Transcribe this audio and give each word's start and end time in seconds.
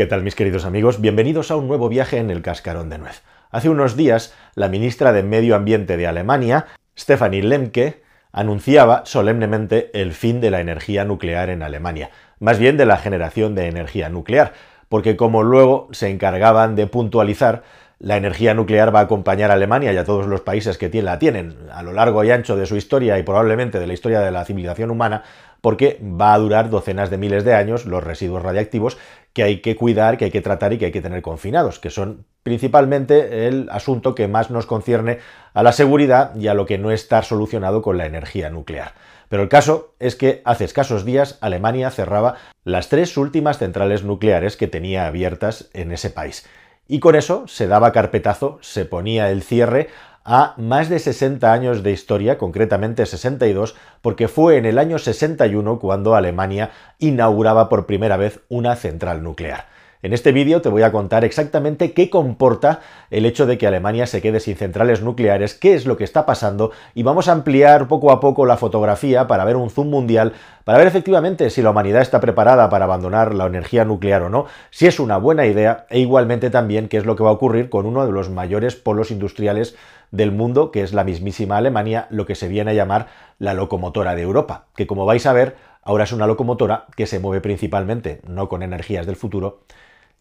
¿Qué 0.00 0.06
tal 0.06 0.22
mis 0.22 0.34
queridos 0.34 0.64
amigos? 0.64 1.02
Bienvenidos 1.02 1.50
a 1.50 1.56
un 1.56 1.68
nuevo 1.68 1.90
viaje 1.90 2.16
en 2.16 2.30
el 2.30 2.40
cascarón 2.40 2.88
de 2.88 2.96
nuez. 2.96 3.20
Hace 3.50 3.68
unos 3.68 3.98
días, 3.98 4.34
la 4.54 4.70
ministra 4.70 5.12
de 5.12 5.22
Medio 5.22 5.54
Ambiente 5.54 5.98
de 5.98 6.06
Alemania, 6.06 6.68
Stefanie 6.98 7.42
Lemke, 7.42 8.02
anunciaba 8.32 9.02
solemnemente 9.04 9.90
el 9.92 10.14
fin 10.14 10.40
de 10.40 10.50
la 10.50 10.62
energía 10.62 11.04
nuclear 11.04 11.50
en 11.50 11.62
Alemania, 11.62 12.12
más 12.38 12.58
bien 12.58 12.78
de 12.78 12.86
la 12.86 12.96
generación 12.96 13.54
de 13.54 13.66
energía 13.66 14.08
nuclear, 14.08 14.54
porque 14.88 15.18
como 15.18 15.42
luego 15.42 15.88
se 15.92 16.08
encargaban 16.08 16.76
de 16.76 16.86
puntualizar, 16.86 17.62
la 17.98 18.16
energía 18.16 18.54
nuclear 18.54 18.94
va 18.94 19.00
a 19.00 19.02
acompañar 19.02 19.50
a 19.50 19.54
Alemania 19.54 19.92
y 19.92 19.98
a 19.98 20.04
todos 20.06 20.26
los 20.26 20.40
países 20.40 20.78
que 20.78 21.02
la 21.02 21.18
tienen 21.18 21.58
a 21.70 21.82
lo 21.82 21.92
largo 21.92 22.24
y 22.24 22.30
ancho 22.30 22.56
de 22.56 22.64
su 22.64 22.76
historia 22.76 23.18
y 23.18 23.22
probablemente 23.22 23.78
de 23.78 23.86
la 23.86 23.92
historia 23.92 24.20
de 24.20 24.30
la 24.30 24.46
civilización 24.46 24.90
humana, 24.90 25.24
porque 25.60 26.00
va 26.02 26.34
a 26.34 26.38
durar 26.38 26.70
docenas 26.70 27.10
de 27.10 27.18
miles 27.18 27.44
de 27.44 27.54
años 27.54 27.86
los 27.86 28.02
residuos 28.02 28.42
radiactivos 28.42 28.98
que 29.32 29.42
hay 29.42 29.60
que 29.60 29.76
cuidar, 29.76 30.18
que 30.18 30.26
hay 30.26 30.30
que 30.30 30.40
tratar 30.40 30.72
y 30.72 30.78
que 30.78 30.86
hay 30.86 30.92
que 30.92 31.02
tener 31.02 31.22
confinados, 31.22 31.78
que 31.78 31.90
son 31.90 32.24
principalmente 32.42 33.46
el 33.46 33.68
asunto 33.70 34.14
que 34.14 34.28
más 34.28 34.50
nos 34.50 34.66
concierne 34.66 35.18
a 35.54 35.62
la 35.62 35.72
seguridad 35.72 36.34
y 36.34 36.48
a 36.48 36.54
lo 36.54 36.66
que 36.66 36.78
no 36.78 36.90
está 36.90 37.22
solucionado 37.22 37.82
con 37.82 37.98
la 37.98 38.06
energía 38.06 38.50
nuclear. 38.50 38.94
Pero 39.28 39.44
el 39.44 39.48
caso 39.48 39.94
es 40.00 40.16
que 40.16 40.42
hace 40.44 40.64
escasos 40.64 41.04
días 41.04 41.38
Alemania 41.40 41.90
cerraba 41.90 42.34
las 42.64 42.88
tres 42.88 43.16
últimas 43.16 43.58
centrales 43.58 44.02
nucleares 44.02 44.56
que 44.56 44.66
tenía 44.66 45.06
abiertas 45.06 45.70
en 45.72 45.92
ese 45.92 46.10
país. 46.10 46.46
Y 46.88 46.98
con 46.98 47.14
eso 47.14 47.46
se 47.46 47.68
daba 47.68 47.92
carpetazo, 47.92 48.58
se 48.62 48.84
ponía 48.84 49.30
el 49.30 49.44
cierre 49.44 49.88
a 50.24 50.54
más 50.58 50.88
de 50.88 50.98
60 50.98 51.52
años 51.52 51.82
de 51.82 51.92
historia, 51.92 52.38
concretamente 52.38 53.06
62, 53.06 53.74
porque 54.02 54.28
fue 54.28 54.56
en 54.56 54.66
el 54.66 54.78
año 54.78 54.98
61 54.98 55.78
cuando 55.78 56.14
Alemania 56.14 56.70
inauguraba 56.98 57.68
por 57.68 57.86
primera 57.86 58.16
vez 58.16 58.40
una 58.48 58.76
central 58.76 59.22
nuclear. 59.22 59.66
En 60.02 60.14
este 60.14 60.32
vídeo 60.32 60.62
te 60.62 60.70
voy 60.70 60.80
a 60.80 60.92
contar 60.92 61.26
exactamente 61.26 61.92
qué 61.92 62.08
comporta 62.08 62.80
el 63.10 63.26
hecho 63.26 63.44
de 63.44 63.58
que 63.58 63.66
Alemania 63.66 64.06
se 64.06 64.22
quede 64.22 64.40
sin 64.40 64.56
centrales 64.56 65.02
nucleares, 65.02 65.52
qué 65.52 65.74
es 65.74 65.84
lo 65.84 65.98
que 65.98 66.04
está 66.04 66.24
pasando 66.24 66.70
y 66.94 67.02
vamos 67.02 67.28
a 67.28 67.32
ampliar 67.32 67.86
poco 67.86 68.10
a 68.10 68.18
poco 68.18 68.46
la 68.46 68.56
fotografía 68.56 69.26
para 69.26 69.44
ver 69.44 69.56
un 69.56 69.68
zoom 69.68 69.90
mundial, 69.90 70.32
para 70.64 70.78
ver 70.78 70.86
efectivamente 70.86 71.50
si 71.50 71.60
la 71.60 71.68
humanidad 71.68 72.00
está 72.00 72.18
preparada 72.18 72.70
para 72.70 72.86
abandonar 72.86 73.34
la 73.34 73.44
energía 73.44 73.84
nuclear 73.84 74.22
o 74.22 74.30
no, 74.30 74.46
si 74.70 74.86
es 74.86 75.00
una 75.00 75.18
buena 75.18 75.44
idea 75.44 75.84
e 75.90 75.98
igualmente 75.98 76.48
también 76.48 76.88
qué 76.88 76.96
es 76.96 77.04
lo 77.04 77.14
que 77.14 77.22
va 77.22 77.28
a 77.28 77.34
ocurrir 77.34 77.68
con 77.68 77.84
uno 77.84 78.06
de 78.06 78.12
los 78.12 78.30
mayores 78.30 78.76
polos 78.76 79.10
industriales 79.10 79.76
del 80.12 80.32
mundo, 80.32 80.70
que 80.70 80.82
es 80.82 80.94
la 80.94 81.04
mismísima 81.04 81.58
Alemania, 81.58 82.06
lo 82.08 82.24
que 82.24 82.36
se 82.36 82.48
viene 82.48 82.70
a 82.70 82.74
llamar 82.74 83.08
la 83.38 83.52
locomotora 83.52 84.14
de 84.14 84.22
Europa, 84.22 84.64
que 84.74 84.86
como 84.86 85.04
vais 85.04 85.26
a 85.26 85.34
ver, 85.34 85.56
ahora 85.82 86.04
es 86.04 86.12
una 86.12 86.26
locomotora 86.26 86.86
que 86.96 87.06
se 87.06 87.20
mueve 87.20 87.42
principalmente 87.42 88.22
no 88.26 88.48
con 88.48 88.62
energías 88.62 89.04
del 89.04 89.16
futuro, 89.16 89.60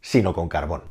sino 0.01 0.33
con 0.33 0.49
carbón. 0.49 0.83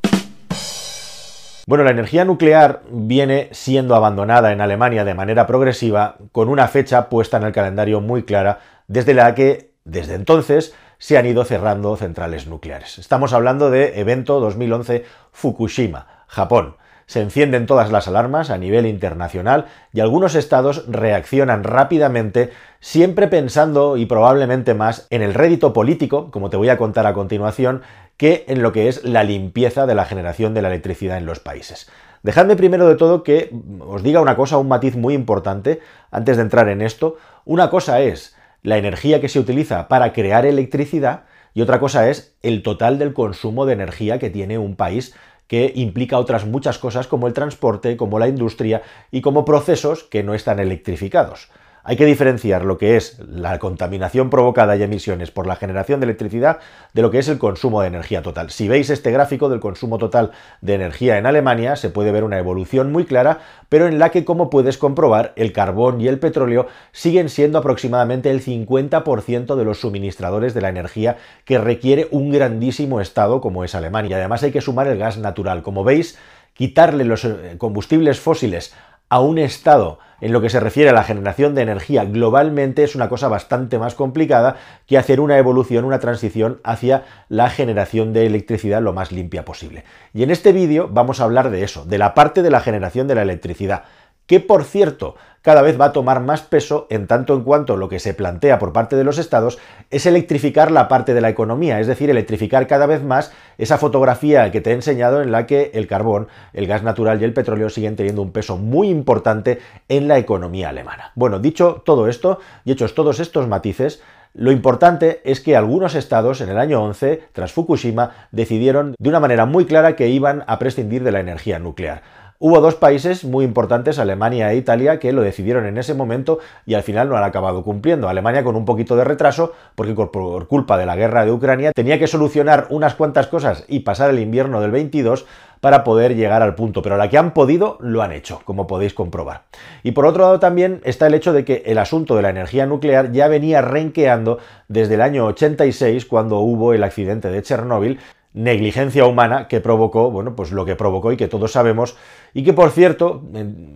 Bueno, 1.69 1.85
la 1.85 1.91
energía 1.91 2.25
nuclear 2.25 2.81
viene 2.91 3.51
siendo 3.53 3.95
abandonada 3.95 4.53
en 4.53 4.63
Alemania 4.63 5.05
de 5.05 5.13
manera 5.13 5.47
progresiva, 5.47 6.17
con 6.33 6.49
una 6.49 6.67
fecha 6.67 7.11
puesta 7.11 7.37
en 7.37 7.43
el 7.43 7.53
calendario 7.53 8.01
muy 8.01 8.23
clara, 8.23 8.61
desde 8.87 9.13
la 9.13 9.35
que, 9.35 9.73
desde 9.85 10.15
entonces, 10.15 10.75
se 10.97 11.19
han 11.19 11.27
ido 11.27 11.45
cerrando 11.45 11.95
centrales 11.97 12.47
nucleares. 12.47 12.99
Estamos 12.99 13.35
hablando 13.35 13.71
de 13.71 14.01
evento 14.01 14.41
2011 14.41 15.05
Fukushima, 15.31 16.25
Japón. 16.27 16.77
Se 17.05 17.21
encienden 17.23 17.67
todas 17.67 17.91
las 17.91 18.09
alarmas 18.09 18.51
a 18.51 18.59
nivel 18.59 18.85
internacional 18.85 19.67
y 19.93 20.01
algunos 20.01 20.35
estados 20.35 20.85
reaccionan 20.89 21.65
rápidamente, 21.65 22.51
siempre 22.81 23.29
pensando 23.29 23.97
y 23.97 24.07
probablemente 24.07 24.75
más 24.75 25.07
en 25.11 25.23
el 25.23 25.35
rédito 25.35 25.73
político, 25.73 26.31
como 26.31 26.51
te 26.51 26.57
voy 26.57 26.69
a 26.69 26.77
contar 26.77 27.07
a 27.07 27.15
continuación, 27.15 27.83
que 28.19 28.45
en 28.49 28.63
lo 28.63 28.73
que 28.73 28.89
es 28.89 29.03
la 29.05 29.25
limpieza 29.25 29.87
de 29.87 29.95
la 29.95 30.05
generación 30.05 30.53
de 30.53 30.61
la 30.61 30.69
electricidad 30.69 31.17
en 31.17 31.25
los 31.25 31.41
países. 31.41 31.89
Dejadme 32.23 32.57
primero 32.57 32.89
de 32.89 32.97
todo 32.97 33.23
que 33.23 33.51
os 33.81 34.03
diga 34.03 34.21
una 34.21 34.37
cosa, 34.37 34.59
un 34.59 34.69
matiz 34.69 34.97
muy 34.97 35.15
importante, 35.15 35.81
antes 36.11 36.37
de 36.37 36.43
entrar 36.43 36.69
en 36.69 36.83
esto. 36.83 37.17
Una 37.45 37.71
cosa 37.71 38.01
es 38.03 38.37
la 38.63 38.77
energía 38.77 39.21
que 39.21 39.29
se 39.29 39.39
utiliza 39.39 39.89
para 39.89 40.13
crear 40.13 40.45
electricidad 40.45 41.25
y 41.55 41.63
otra 41.63 41.81
cosa 41.81 42.11
es 42.11 42.35
el 42.43 42.63
total 42.63 42.99
del 42.99 43.15
consumo 43.15 43.67
de 43.67 43.73
energía 43.73 44.19
que 44.19 44.31
tiene 44.31 44.59
un 44.59 44.77
país 44.77 45.15
que 45.47 45.73
implica 45.75 46.19
otras 46.19 46.45
muchas 46.45 46.79
cosas 46.79 47.07
como 47.07 47.27
el 47.27 47.33
transporte, 47.33 47.97
como 47.97 48.19
la 48.19 48.29
industria 48.29 48.83
y 49.11 49.23
como 49.23 49.45
procesos 49.45 50.05
que 50.05 50.23
no 50.23 50.35
están 50.35 50.59
electrificados. 50.59 51.51
Hay 51.89 51.97
que 51.97 52.05
diferenciar 52.05 52.67
lo 52.67 52.77
que 52.77 52.99
es 52.99 53.19
la 53.19 53.59
contaminación 53.59 54.29
provocada 54.29 54.77
y 54.77 54.83
emisiones 54.83 55.31
por 55.31 55.47
la 55.47 55.57
generación 55.57 56.01
de 56.01 56.05
electricidad 56.05 56.59
de 56.93 57.01
lo 57.01 57.11
que 57.11 57.19
es 57.19 57.29
el 57.29 57.39
consumo 57.39 57.81
de 57.81 57.89
energía 57.89 58.21
total. 58.21 58.51
Si 58.51 58.69
veis 58.69 58.91
este 58.91 59.11
gráfico 59.11 59.49
del 59.49 59.59
consumo 59.59 59.97
total 59.97 60.33
de 60.61 60.75
energía 60.75 61.17
en 61.17 61.25
Alemania, 61.25 61.77
se 61.77 61.89
puede 61.89 62.13
ver 62.13 62.25
una 62.25 62.39
evolución 62.39 62.93
muy 62.93 63.07
clara, 63.07 63.39
pero 63.71 63.87
en 63.87 63.99
la 63.99 64.11
que, 64.11 64.27
como 64.27 64.51
puedes 64.51 64.77
comprobar, 64.77 65.33
el 65.37 65.55
carbón 65.55 65.99
y 66.03 66.09
el 66.09 66.19
petróleo 66.19 66.67
siguen 66.93 67.31
siendo 67.31 67.57
aproximadamente 67.57 68.31
el 68.31 68.45
50% 68.45 69.57
de 69.57 69.65
los 69.65 69.81
suministradores 69.81 70.53
de 70.53 70.61
la 70.61 70.69
energía 70.69 71.17
que 71.47 71.57
requiere 71.57 72.07
un 72.11 72.31
grandísimo 72.31 73.01
estado 73.01 73.41
como 73.41 73.65
es 73.65 73.75
Alemania. 73.75 74.19
Además 74.19 74.43
hay 74.43 74.53
que 74.53 74.61
sumar 74.61 74.89
el 74.89 74.99
gas 74.99 75.17
natural. 75.17 75.63
Como 75.63 75.85
veis, 75.85 76.19
quitarle 76.53 77.07
los 77.07 77.25
eh, 77.25 77.55
combustibles 77.57 78.21
fósiles 78.21 78.75
a 79.09 79.21
un 79.21 79.39
estado 79.39 80.01
en 80.21 80.33
lo 80.33 80.41
que 80.41 80.51
se 80.51 80.61
refiere 80.61 80.91
a 80.91 80.95
la 80.95 81.05
generación 81.05 81.55
de 81.55 81.63
energía 81.63 82.05
globalmente 82.05 82.83
es 82.83 82.95
una 82.95 83.09
cosa 83.09 83.29
bastante 83.29 83.79
más 83.79 83.95
complicada 83.95 84.57
que 84.87 84.99
hacer 84.99 85.21
una 85.21 85.39
evolución, 85.39 85.85
una 85.85 86.01
transición 86.01 86.61
hacia 86.65 87.05
la 87.29 87.51
generación 87.51 88.13
de 88.13 88.27
electricidad 88.27 88.83
lo 88.83 88.93
más 88.93 89.13
limpia 89.13 89.45
posible. 89.45 89.85
Y 90.13 90.23
en 90.23 90.31
este 90.31 90.53
vídeo 90.53 90.89
vamos 90.91 91.21
a 91.21 91.25
hablar 91.25 91.51
de 91.51 91.63
eso, 91.63 91.85
de 91.85 91.99
la 91.99 92.15
parte 92.15 92.43
de 92.43 92.51
la 92.51 92.61
generación 92.61 93.07
de 93.07 93.15
la 93.15 93.23
electricidad, 93.23 93.85
que 94.29 94.39
por 94.39 94.63
cierto 94.63 95.17
cada 95.43 95.63
vez 95.63 95.81
va 95.81 95.87
a 95.87 95.93
tomar 95.93 96.21
más 96.21 96.43
peso 96.43 96.87
en 96.91 97.07
tanto 97.07 97.35
en 97.35 97.43
cuanto 97.43 97.77
lo 97.77 97.89
que 97.89 98.01
se 98.01 98.13
plantea 98.13 98.59
por 98.59 98.75
parte 98.75 98.97
de 98.97 99.05
los 99.05 99.19
estados 99.19 99.59
es 99.91 100.05
electrificar 100.05 100.71
la 100.71 100.89
parte 100.89 101.15
de 101.15 101.23
la 101.23 101.31
economía, 101.31 101.81
es 101.81 101.87
decir, 101.87 102.11
electrificar 102.11 102.67
cada 102.67 102.87
vez 102.87 103.03
más 103.03 103.33
esa 103.57 103.79
fotografía 103.79 104.51
que 104.53 104.61
te 104.61 104.71
he 104.71 104.75
enseñado 104.75 105.23
en 105.23 105.33
la 105.33 105.47
que 105.47 105.71
el 105.73 105.87
carbón, 105.87 106.29
el 106.53 106.67
gas 106.67 106.83
natural 106.83 107.21
y 107.21 107.25
el 107.25 107.33
petróleo 107.33 107.71
siguen 107.71 107.97
teniendo 107.97 108.21
un 108.21 108.33
peso 108.33 108.59
muy 108.59 108.91
importante 108.91 109.61
en 109.89 110.07
la 110.07 110.19
economía 110.19 110.69
alemana. 110.69 111.13
Bueno, 111.15 111.39
dicho 111.39 111.83
todo 111.87 112.09
esto 112.09 112.41
y 112.65 112.73
hechos 112.73 112.95
todos 112.95 113.19
estos 113.19 113.49
matices, 113.49 114.03
lo 114.35 114.53
importante 114.53 115.23
es 115.25 115.41
que 115.41 115.57
algunos 115.57 115.95
estados 115.95 116.43
en 116.43 116.51
el 116.51 116.59
año 116.59 116.83
11, 116.83 117.23
tras 117.33 117.53
Fukushima, 117.53 118.13
decidieron 118.31 118.95
de 118.99 119.09
una 119.09 119.21
manera 119.21 119.47
muy 119.47 119.65
clara 119.65 119.97
que 119.97 120.09
iban 120.09 120.45
a 120.47 120.59
prescindir 120.59 121.03
de 121.03 121.13
la 121.13 121.21
energía 121.21 121.59
nuclear. 121.59 122.03
Hubo 122.41 122.61
dos 122.61 122.77
países 122.77 123.25
muy 123.25 123.45
importantes, 123.45 123.99
Alemania 123.99 124.53
e 124.53 124.57
Italia, 124.57 125.01
que 125.01 125.13
lo 125.13 125.23
decidieron 125.23 125.67
en 125.67 125.77
ese 125.77 125.93
momento 125.95 126.39
y 126.67 126.75
al 126.75 126.85
final 126.85 127.09
no 127.09 127.17
han 127.17 127.25
acabado 127.25 127.65
cumpliendo. 127.65 128.09
Alemania 128.09 128.45
con 128.45 128.55
un 128.55 128.65
poquito 128.65 128.95
de 128.95 129.03
retraso, 129.03 129.55
porque 129.75 129.93
por 129.93 130.47
culpa 130.47 130.79
de 130.79 130.87
la 130.87 130.95
guerra 130.95 131.25
de 131.25 131.33
Ucrania 131.33 131.73
tenía 131.73 131.99
que 131.99 132.07
solucionar 132.07 132.69
unas 132.71 132.95
cuantas 132.95 133.27
cosas 133.27 133.65
y 133.67 133.81
pasar 133.81 134.11
el 134.11 134.21
invierno 134.21 134.61
del 134.61 134.71
22 134.71 135.27
para 135.61 135.83
poder 135.83 136.15
llegar 136.15 136.43
al 136.43 136.55
punto, 136.55 136.81
pero 136.81 136.97
la 136.97 137.11
que 137.11 137.19
han 137.19 137.35
podido 137.35 137.77
lo 137.81 138.03
han 138.03 138.13
hecho, 138.13 138.41
como 138.45 138.69
podéis 138.69 138.95
comprobar. 138.95 139.43
Y 139.83 139.91
por 139.91 140.07
otro 140.07 140.23
lado 140.23 140.39
también 140.39 140.81
está 140.85 141.09
el 141.09 141.15
hecho 141.15 141.33
de 141.33 141.45
que 141.45 141.65
el 141.67 141.79
asunto 141.79 142.15
de 142.15 142.23
la 142.23 142.31
energía 142.31 142.67
nuclear 142.67 143.11
ya 143.11 143.27
venía 143.27 143.63
renqueando 143.63 144.39
desde 144.69 144.95
el 144.95 145.01
año 145.01 145.27
86, 145.27 146.07
cuando 146.07 146.39
hubo 146.39 146.73
el 146.73 146.85
accidente 146.85 147.31
de 147.31 147.43
Chernóbil, 147.43 147.99
negligencia 148.35 149.07
humana 149.07 149.49
que 149.49 149.61
provocó, 149.61 150.11
bueno, 150.11 150.37
pues 150.37 150.53
lo 150.53 150.65
que 150.65 150.77
provocó 150.77 151.13
y 151.13 151.17
que 151.17 151.29
todos 151.29 151.53
sabemos, 151.53 151.97
y 152.35 152.45
que 152.45 152.53
por 152.53 152.71
cierto 152.71 153.23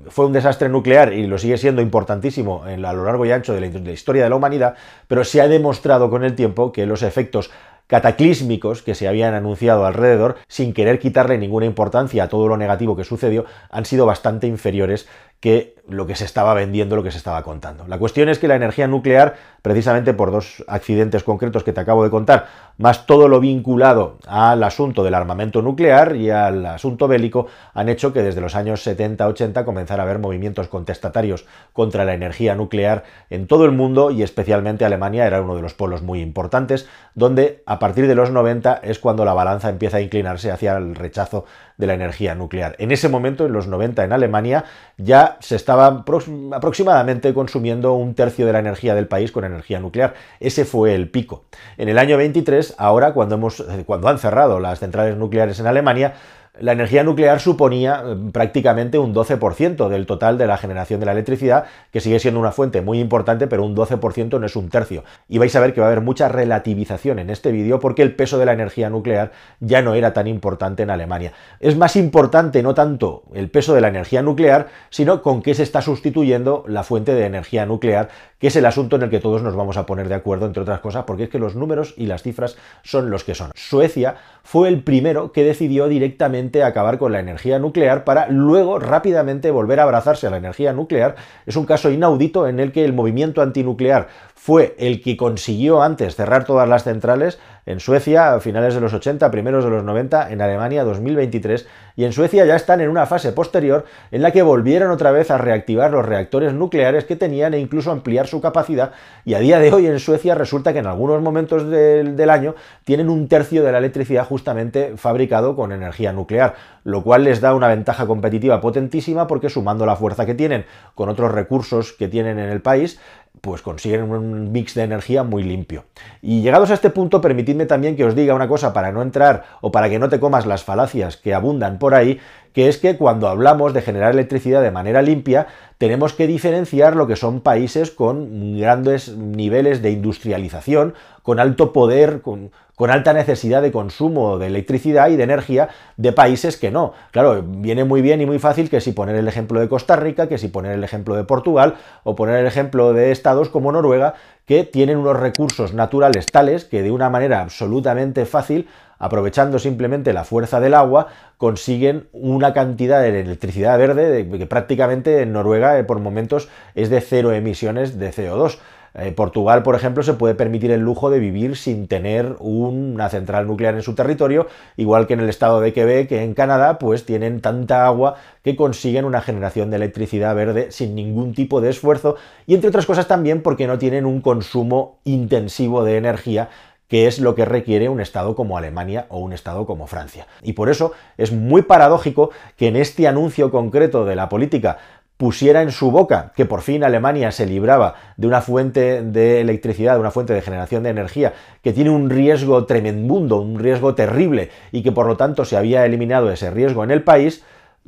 fue 0.09 0.27
un 0.27 0.33
desastre 0.33 0.69
nuclear 0.69 1.13
y 1.13 1.27
lo 1.27 1.39
sigue 1.39 1.57
siendo 1.57 1.83
importantísimo 1.83 2.65
a 2.65 2.93
lo 2.93 3.05
largo 3.05 3.25
y 3.25 3.33
ancho 3.33 3.55
de 3.55 3.61
la 3.61 3.91
historia 3.91 4.25
de 4.25 4.31
la 4.31 4.37
humanidad, 4.37 4.75
pero 5.09 5.25
se 5.25 5.41
ha 5.41 5.49
demostrado 5.49 6.11
con 6.11 6.23
el 6.23 6.35
tiempo 6.35 6.71
que 6.71 6.87
los 6.87 7.03
efectos 7.03 7.51
cataclísmicos 7.87 8.83
que 8.83 8.95
se 8.95 9.09
habían 9.09 9.35
anunciado 9.35 9.85
alrededor, 9.85 10.37
sin 10.49 10.73
querer 10.73 10.99
quitarle 10.99 11.37
ninguna 11.37 11.67
importancia 11.67 12.25
a 12.25 12.29
todo 12.29 12.49
lo 12.49 12.57
negativo 12.57 12.97
que 12.97 13.05
sucedió, 13.05 13.45
han 13.71 13.85
sido 13.85 14.07
bastante 14.07 14.47
inferiores 14.47 15.09
que 15.41 15.75
lo 15.93 16.07
que 16.07 16.15
se 16.15 16.25
estaba 16.25 16.55
vendiendo, 16.55 16.97
lo 16.97 17.03
que 17.03 17.11
se 17.11 17.19
estaba 17.19 17.43
contando. 17.43 17.87
La 17.87 17.99
cuestión 17.99 18.29
es 18.29 18.39
que 18.39 18.49
la 18.49 18.57
energía 18.57 18.87
nuclear, 18.87 19.37
precisamente 19.63 20.15
por 20.15 20.31
dos 20.31 20.65
accidentes 20.67 21.23
concretos 21.23 21.65
que 21.65 21.73
te 21.73 21.81
acabo 21.81 22.05
de 22.05 22.11
contar, 22.11 22.47
más 22.79 23.07
todo 23.07 23.29
lo 23.29 23.41
vinculado 23.41 24.19
al 24.27 24.63
asunto 24.63 25.05
del 25.05 25.15
armamento 25.15 25.63
nuclear 25.63 26.17
y 26.17 26.31
al 26.31 26.65
asunto 26.67 27.09
bélico, 27.09 27.47
han 27.75 27.89
hecho 27.89 28.13
que 28.13 28.23
desde 28.23 28.41
los 28.41 28.55
años 28.55 28.87
70-80 28.87 29.65
comenzara 29.65 30.03
a 30.03 30.07
haber 30.07 30.19
movimientos 30.19 30.69
contestatarios 30.69 31.47
contra 31.73 32.05
la 32.05 32.15
energía 32.15 32.55
nuclear 32.55 33.05
en 33.31 33.47
todo 33.47 33.65
el 33.65 33.73
mundo 33.73 34.11
y 34.11 34.23
especialmente 34.23 34.85
Alemania 34.85 35.27
era 35.27 35.43
uno 35.43 35.55
de 35.57 35.63
los 35.63 35.75
polos 35.75 36.03
muy 36.03 36.21
importantes, 36.21 36.89
donde 37.15 37.63
a 37.67 37.79
partir 37.79 38.07
de 38.07 38.15
los 38.15 38.31
90 38.31 38.81
es 38.83 38.99
cuando 38.99 39.25
la 39.25 39.35
balanza 39.35 39.69
empieza 39.69 39.99
a 39.99 40.01
inclinarse 40.01 40.51
hacia 40.51 40.77
el 40.77 40.95
rechazo 40.95 41.45
de 41.77 41.87
la 41.87 41.95
energía 41.95 42.35
nuclear. 42.35 42.77
En 42.79 42.93
ese 42.93 43.09
momento, 43.09 43.47
en 43.47 43.53
los 43.53 43.67
90 43.67 44.05
en 44.05 44.13
Alemania, 44.13 44.65
ya 44.99 45.37
se 45.41 45.57
estaba 45.57 45.82
aproximadamente 45.83 47.35
consumiendo 47.35 47.95
un 47.95 48.15
tercio 48.15 48.47
de 48.47 48.53
la 48.53 48.59
energía 48.59 48.95
del 48.95 49.09
país 49.09 49.33
con 49.33 49.45
energía 49.45 49.81
nuclear. 49.81 50.15
Ese 50.41 50.65
fue 50.65 50.95
el 50.95 51.11
pico. 51.11 51.45
En 51.77 51.89
el 51.89 51.99
año 51.99 52.17
23, 52.17 52.75
ahora 52.79 53.13
cuando, 53.13 53.35
hemos, 53.35 53.65
cuando 53.87 54.09
han 54.09 54.19
cerrado 54.19 54.61
las 54.61 54.81
centrales 54.81 55.17
nucleares 55.17 55.59
en 55.61 55.67
Alemania, 55.67 56.15
la 56.61 56.73
energía 56.73 57.03
nuclear 57.03 57.41
suponía 57.41 58.03
eh, 58.05 58.17
prácticamente 58.31 58.99
un 58.99 59.15
12% 59.15 59.89
del 59.89 60.05
total 60.05 60.37
de 60.37 60.47
la 60.47 60.59
generación 60.59 61.01
de 61.01 61.07
la 61.07 61.13
electricidad, 61.13 61.65
que 61.91 62.01
sigue 62.01 62.19
siendo 62.19 62.41
una 62.41 62.53
fuente 62.53 62.83
muy 62.83 63.01
importante, 63.01 63.47
pero 63.47 63.65
un 63.65 63.75
12% 63.75 64.39
no 64.39 64.45
es 64.45 64.55
un 64.55 64.69
tercio. 64.69 65.03
Y 65.29 65.39
vais 65.39 65.55
a 65.57 65.61
ver 65.61 65.73
que 65.73 65.81
va 65.81 65.87
a 65.87 65.91
haber 65.91 66.03
mucha 66.03 66.29
relativización 66.29 67.19
en 67.19 67.31
este 67.31 67.53
vídeo 67.53 67.81
porque 67.81 68.03
el 68.03 68.15
peso 68.15 68.39
de 68.39 68.45
la 68.45 68.53
energía 68.53 68.91
nuclear 68.91 69.33
ya 69.61 69.81
no 69.81 69.95
era 69.95 70.13
tan 70.13 70.27
importante 70.27 70.83
en 70.83 70.91
Alemania. 70.91 71.33
Es 71.59 71.77
más 71.77 71.97
importante 71.97 72.63
no 72.63 72.75
tanto 72.75 73.23
el 73.33 73.51
peso 73.51 73.75
de 73.75 73.81
la 73.81 73.89
energía 73.89 74.21
nuclear, 74.21 74.69
sino 74.91 75.23
con 75.23 75.41
qué 75.41 75.55
se 75.55 75.63
está 75.63 75.81
sustituyendo 75.81 76.65
la 76.69 76.83
fuente 76.83 77.15
de 77.15 77.25
energía 77.25 77.65
nuclear, 77.65 78.11
que 78.43 78.49
es 78.49 78.57
el 78.57 78.67
asunto 78.67 78.97
en 78.97 79.03
el 79.03 79.11
que 79.11 79.21
todos 79.21 79.41
nos 79.41 79.55
vamos 79.55 79.77
a 79.77 79.87
poner 79.87 80.09
de 80.09 80.17
acuerdo, 80.17 80.47
entre 80.47 80.65
otras 80.65 80.81
cosas, 80.81 81.05
porque 81.05 81.23
es 81.23 81.29
que 81.31 81.39
los 81.39 81.55
números 81.55 81.95
y 81.97 82.07
las 82.07 82.25
cifras 82.25 82.57
son 82.83 83.09
los 83.09 83.23
que 83.23 83.37
son. 83.37 83.53
Suecia 83.55 84.17
fue 84.43 84.69
el 84.69 84.83
primero 84.83 85.31
que 85.31 85.45
decidió 85.45 85.87
directamente 85.87 86.65
acabar 86.65 86.99
con 86.99 87.13
la 87.13 87.21
energía 87.21 87.61
nuclear 87.61 88.03
para 88.03 88.27
luego 88.27 88.81
rápidamente 88.81 89.53
volver 89.53 89.79
a 89.79 89.85
abrazarse 89.85 90.27
a 90.27 90.31
la 90.31 90.39
energía 90.39 90.73
nuclear. 90.73 91.15
Es 91.47 91.55
un 91.55 91.67
caso 91.67 91.89
inaudito 91.93 92.49
en 92.49 92.59
el 92.59 92.73
que 92.73 92.85
el 92.85 92.93
movimiento 92.93 93.43
antinuclear 93.43 94.09
fue 94.45 94.75
el 94.77 95.01
que 95.01 95.17
consiguió 95.17 95.85
antes 95.85 96.17
cerrar 96.17 96.45
todas 96.45 96.69
las 96.69 96.83
centrales 96.83 97.39
en 97.65 97.79
Suecia 97.79 98.35
a 98.35 98.41
finales 98.41 98.75
de 98.75 98.81
los 98.81 98.93
80, 98.93 99.31
primeros 99.31 99.63
de 99.63 99.71
los 99.71 99.85
90, 99.85 100.33
en 100.33 100.43
Alemania 100.43 100.83
2023, 100.83 101.69
y 101.95 102.05
en 102.05 102.13
Suecia 102.13 102.45
ya 102.45 102.57
están 102.57 102.81
en 102.81 102.89
una 102.89 103.07
fase 103.07 103.31
posterior 103.31 103.85
en 104.11 104.21
la 104.21 104.33
que 104.33 104.43
volvieron 104.43 104.91
otra 104.91 105.13
vez 105.13 105.31
a 105.31 105.39
reactivar 105.39 105.93
los 105.93 106.05
reactores 106.05 106.55
nucleares 106.55 107.05
que 107.05 107.15
tenían 107.15 107.55
e 107.55 107.61
incluso 107.61 107.93
ampliar 107.93 108.27
su 108.27 108.41
capacidad, 108.41 108.91
y 109.25 109.35
a 109.35 109.39
día 109.39 109.61
de 109.61 109.73
hoy 109.73 109.87
en 109.87 110.01
Suecia 110.01 110.35
resulta 110.35 110.73
que 110.73 110.81
en 110.81 110.89
algunos 110.89 111.23
momentos 111.23 111.71
del, 111.71 112.17
del 112.17 112.31
año 112.31 112.57
tienen 112.83 113.11
un 113.11 113.29
tercio 113.29 113.63
de 113.63 113.71
la 113.71 113.79
electricidad 113.79 114.27
justamente 114.27 114.95
fabricado 114.97 115.55
con 115.55 115.71
energía 115.71 116.13
nuclear, 116.13 116.57
lo 116.85 117.03
cual 117.03 117.25
les 117.25 117.41
da 117.41 117.55
una 117.55 117.69
ventaja 117.69 118.07
competitiva 118.07 118.61
potentísima 118.61 119.27
porque 119.27 119.51
sumando 119.51 119.87
la 119.87 119.97
fuerza 119.97 120.27
que 120.27 120.35
tienen 120.35 120.65
con 120.95 121.09
otros 121.09 121.33
recursos 121.33 121.93
que 121.93 122.09
tienen 122.09 122.39
en 122.39 122.51
el 122.51 122.61
país, 122.61 122.99
pues 123.41 123.63
consiguen 123.63 124.11
un 124.11 124.53
mix 124.53 124.75
de 124.75 124.83
energía 124.83 125.23
muy 125.25 125.43
limpio. 125.43 125.85
Y 126.21 126.43
llegados 126.43 126.71
a 126.71 126.75
este 126.75 126.91
punto, 126.91 127.21
permitidme 127.21 127.67
también 127.67 127.97
que 127.97 128.05
os 128.05 128.15
diga 128.15 128.35
una 128.35 128.47
cosa 128.47 128.73
para 128.73 128.93
no 128.93 129.03
entrar 129.03 129.45
o 129.61 129.73
para 129.73 129.89
que 129.89 129.99
no 129.99 130.09
te 130.09 130.21
comas 130.21 130.47
las 130.47 130.65
falacias 130.65 131.17
que 131.17 131.35
abundan 131.35 131.79
por 131.79 131.95
ahí, 131.95 132.21
que 132.53 132.69
es 132.69 132.79
que 132.79 132.97
cuando 132.97 133.29
hablamos 133.29 133.73
de 133.73 133.83
generar 133.83 134.13
electricidad 134.13 134.63
de 134.63 134.71
manera 134.71 135.03
limpia, 135.03 135.47
tenemos 135.79 136.13
que 136.13 136.27
diferenciar 136.27 136.95
lo 136.95 137.07
que 137.07 137.17
son 137.17 137.41
países 137.41 137.91
con 137.91 138.59
grandes 138.59 139.17
niveles 139.17 139.83
de 139.83 139.91
industrialización, 139.91 140.95
con 141.23 141.41
alto 141.41 141.73
poder, 141.73 142.21
con, 142.21 142.51
con 142.75 142.91
alta 142.91 143.13
necesidad 143.13 143.63
de 143.63 143.71
consumo 143.71 144.39
de 144.39 144.49
electricidad 144.49 145.09
y 145.09 145.17
de 145.17 145.23
energía 145.23 145.69
de 145.97 146.13
países 146.13 146.57
que 146.57 146.71
no. 146.71 146.95
Claro, 147.11 147.43
viene 147.43 147.85
muy 147.85 148.03
bien 148.03 148.21
y 148.21 148.27
muy 148.27 148.39
fácil 148.39 148.69
que 148.69 148.81
si 148.81 148.93
poner 148.93 149.17
el 149.17 149.29
ejemplo 149.29 149.61
de 149.61 149.69
Costa 149.69 149.97
Rica, 149.97 150.29
que 150.29 150.39
si 150.39 150.49
poner 150.49 150.73
el 150.73 150.85
ejemplo 150.85 151.15
de 151.15 151.25
Portugal 151.25 151.75
o 152.03 152.17
poner 152.17 152.41
el 152.41 152.47
ejemplo 152.47 152.93
de 152.93 153.13
estados 153.13 153.49
como 153.51 153.73
Noruega, 153.73 154.15
que 154.47 154.65
tienen 154.65 154.99
unos 154.99 155.19
recursos 155.19 155.73
naturales 155.73 156.27
tales 156.27 156.65
que 156.65 156.83
de 156.83 156.91
una 156.91 157.09
manera 157.09 157.41
absolutamente 157.41 158.27
fácil 158.27 158.69
aprovechando 159.03 159.59
simplemente 159.59 160.13
la 160.13 160.23
fuerza 160.23 160.61
del 160.61 160.75
agua, 160.75 161.09
consiguen 161.37 162.07
una 162.13 162.55
cantidad 162.55 163.03
de 163.03 163.21
electricidad 163.21 163.77
verde 163.77 164.29
que 164.39 164.47
prácticamente 164.47 165.23
en 165.23 165.33
Noruega 165.33 165.77
eh, 165.77 165.83
por 165.83 165.99
momentos 165.99 166.49
es 166.77 166.89
de 166.89 167.01
cero 167.01 167.33
emisiones 167.33 167.99
de 167.99 168.13
CO2. 168.13 168.59
Eh, 168.95 169.13
Portugal, 169.13 169.63
por 169.63 169.75
ejemplo, 169.75 170.03
se 170.03 170.15
puede 170.15 170.35
permitir 170.35 170.71
el 170.71 170.81
lujo 170.81 171.11
de 171.11 171.19
vivir 171.19 171.57
sin 171.57 171.89
tener 171.89 172.37
una 172.41 173.09
central 173.09 173.47
nuclear 173.47 173.75
en 173.75 173.83
su 173.83 173.95
territorio, 173.95 174.49
igual 174.77 175.07
que 175.07 175.15
en 175.15 175.21
el 175.21 175.29
estado 175.29 175.61
de 175.61 175.73
Quebec, 175.73 176.09
que 176.09 176.23
en 176.23 176.35
Canadá, 176.35 176.79
pues 176.79 177.07
tienen 177.07 177.41
tanta 177.41 177.87
agua 177.87 178.17
que 178.43 178.57
consiguen 178.57 179.05
una 179.05 179.23
generación 179.23 179.71
de 179.71 179.77
electricidad 179.77 180.35
verde 180.35 180.71
sin 180.71 180.95
ningún 180.95 181.35
tipo 181.35 181.61
de 181.61 181.71
esfuerzo 181.71 182.17
y 182.47 182.55
entre 182.55 182.69
otras 182.69 182.87
cosas 182.87 183.09
también 183.09 183.43
porque 183.43 183.67
no 183.67 183.79
tienen 183.79 184.05
un 184.05 184.21
consumo 184.21 184.99
intensivo 185.05 185.85
de 185.85 185.97
energía 185.97 186.51
que 186.93 187.07
es 187.07 187.21
lo 187.21 187.35
que 187.35 187.47
requiere 187.47 187.89
un 187.89 188.03
Estado 188.03 188.37
como 188.37 188.59
Alemania 188.59 189.07
o 189.09 189.19
un 189.21 189.33
Estado 189.33 189.65
como 189.65 189.87
Francia. 189.87 190.27
Y 190.43 190.53
por 190.53 190.69
eso 190.69 190.93
es 191.17 191.33
muy 191.33 191.63
paradójico 191.63 192.33
que 192.59 192.69
en 192.69 192.77
este 192.77 193.09
anuncio 193.09 193.51
concreto 193.51 194.05
de 194.05 194.15
la 194.15 194.29
política 194.29 194.77
pusiera 195.23 195.63
en 195.63 195.71
su 195.71 195.93
boca 195.93 196.33
que 196.35 196.47
por 196.47 196.63
fin 196.63 196.83
Alemania 196.83 197.31
se 197.31 197.47
libraba 197.47 197.95
de 198.17 198.27
una 198.27 198.41
fuente 198.41 199.05
de 199.05 199.41
electricidad, 199.41 199.95
de 199.95 200.01
una 200.01 200.11
fuente 200.11 200.33
de 200.33 200.43
generación 200.43 200.83
de 200.83 200.91
energía 200.91 201.33
que 201.63 201.73
tiene 201.73 201.91
un 201.91 202.11
riesgo 202.11 202.67
tremendundo, 202.67 203.41
un 203.41 203.57
riesgo 203.61 203.95
terrible 203.95 204.51
y 204.73 204.83
que 204.83 204.91
por 204.91 205.07
lo 205.07 205.17
tanto 205.17 205.45
se 205.45 205.57
había 205.57 205.87
eliminado 205.87 206.33
ese 206.33 206.51
riesgo 206.51 206.83
en 206.83 206.91
el 206.91 207.05
país, 207.05 207.45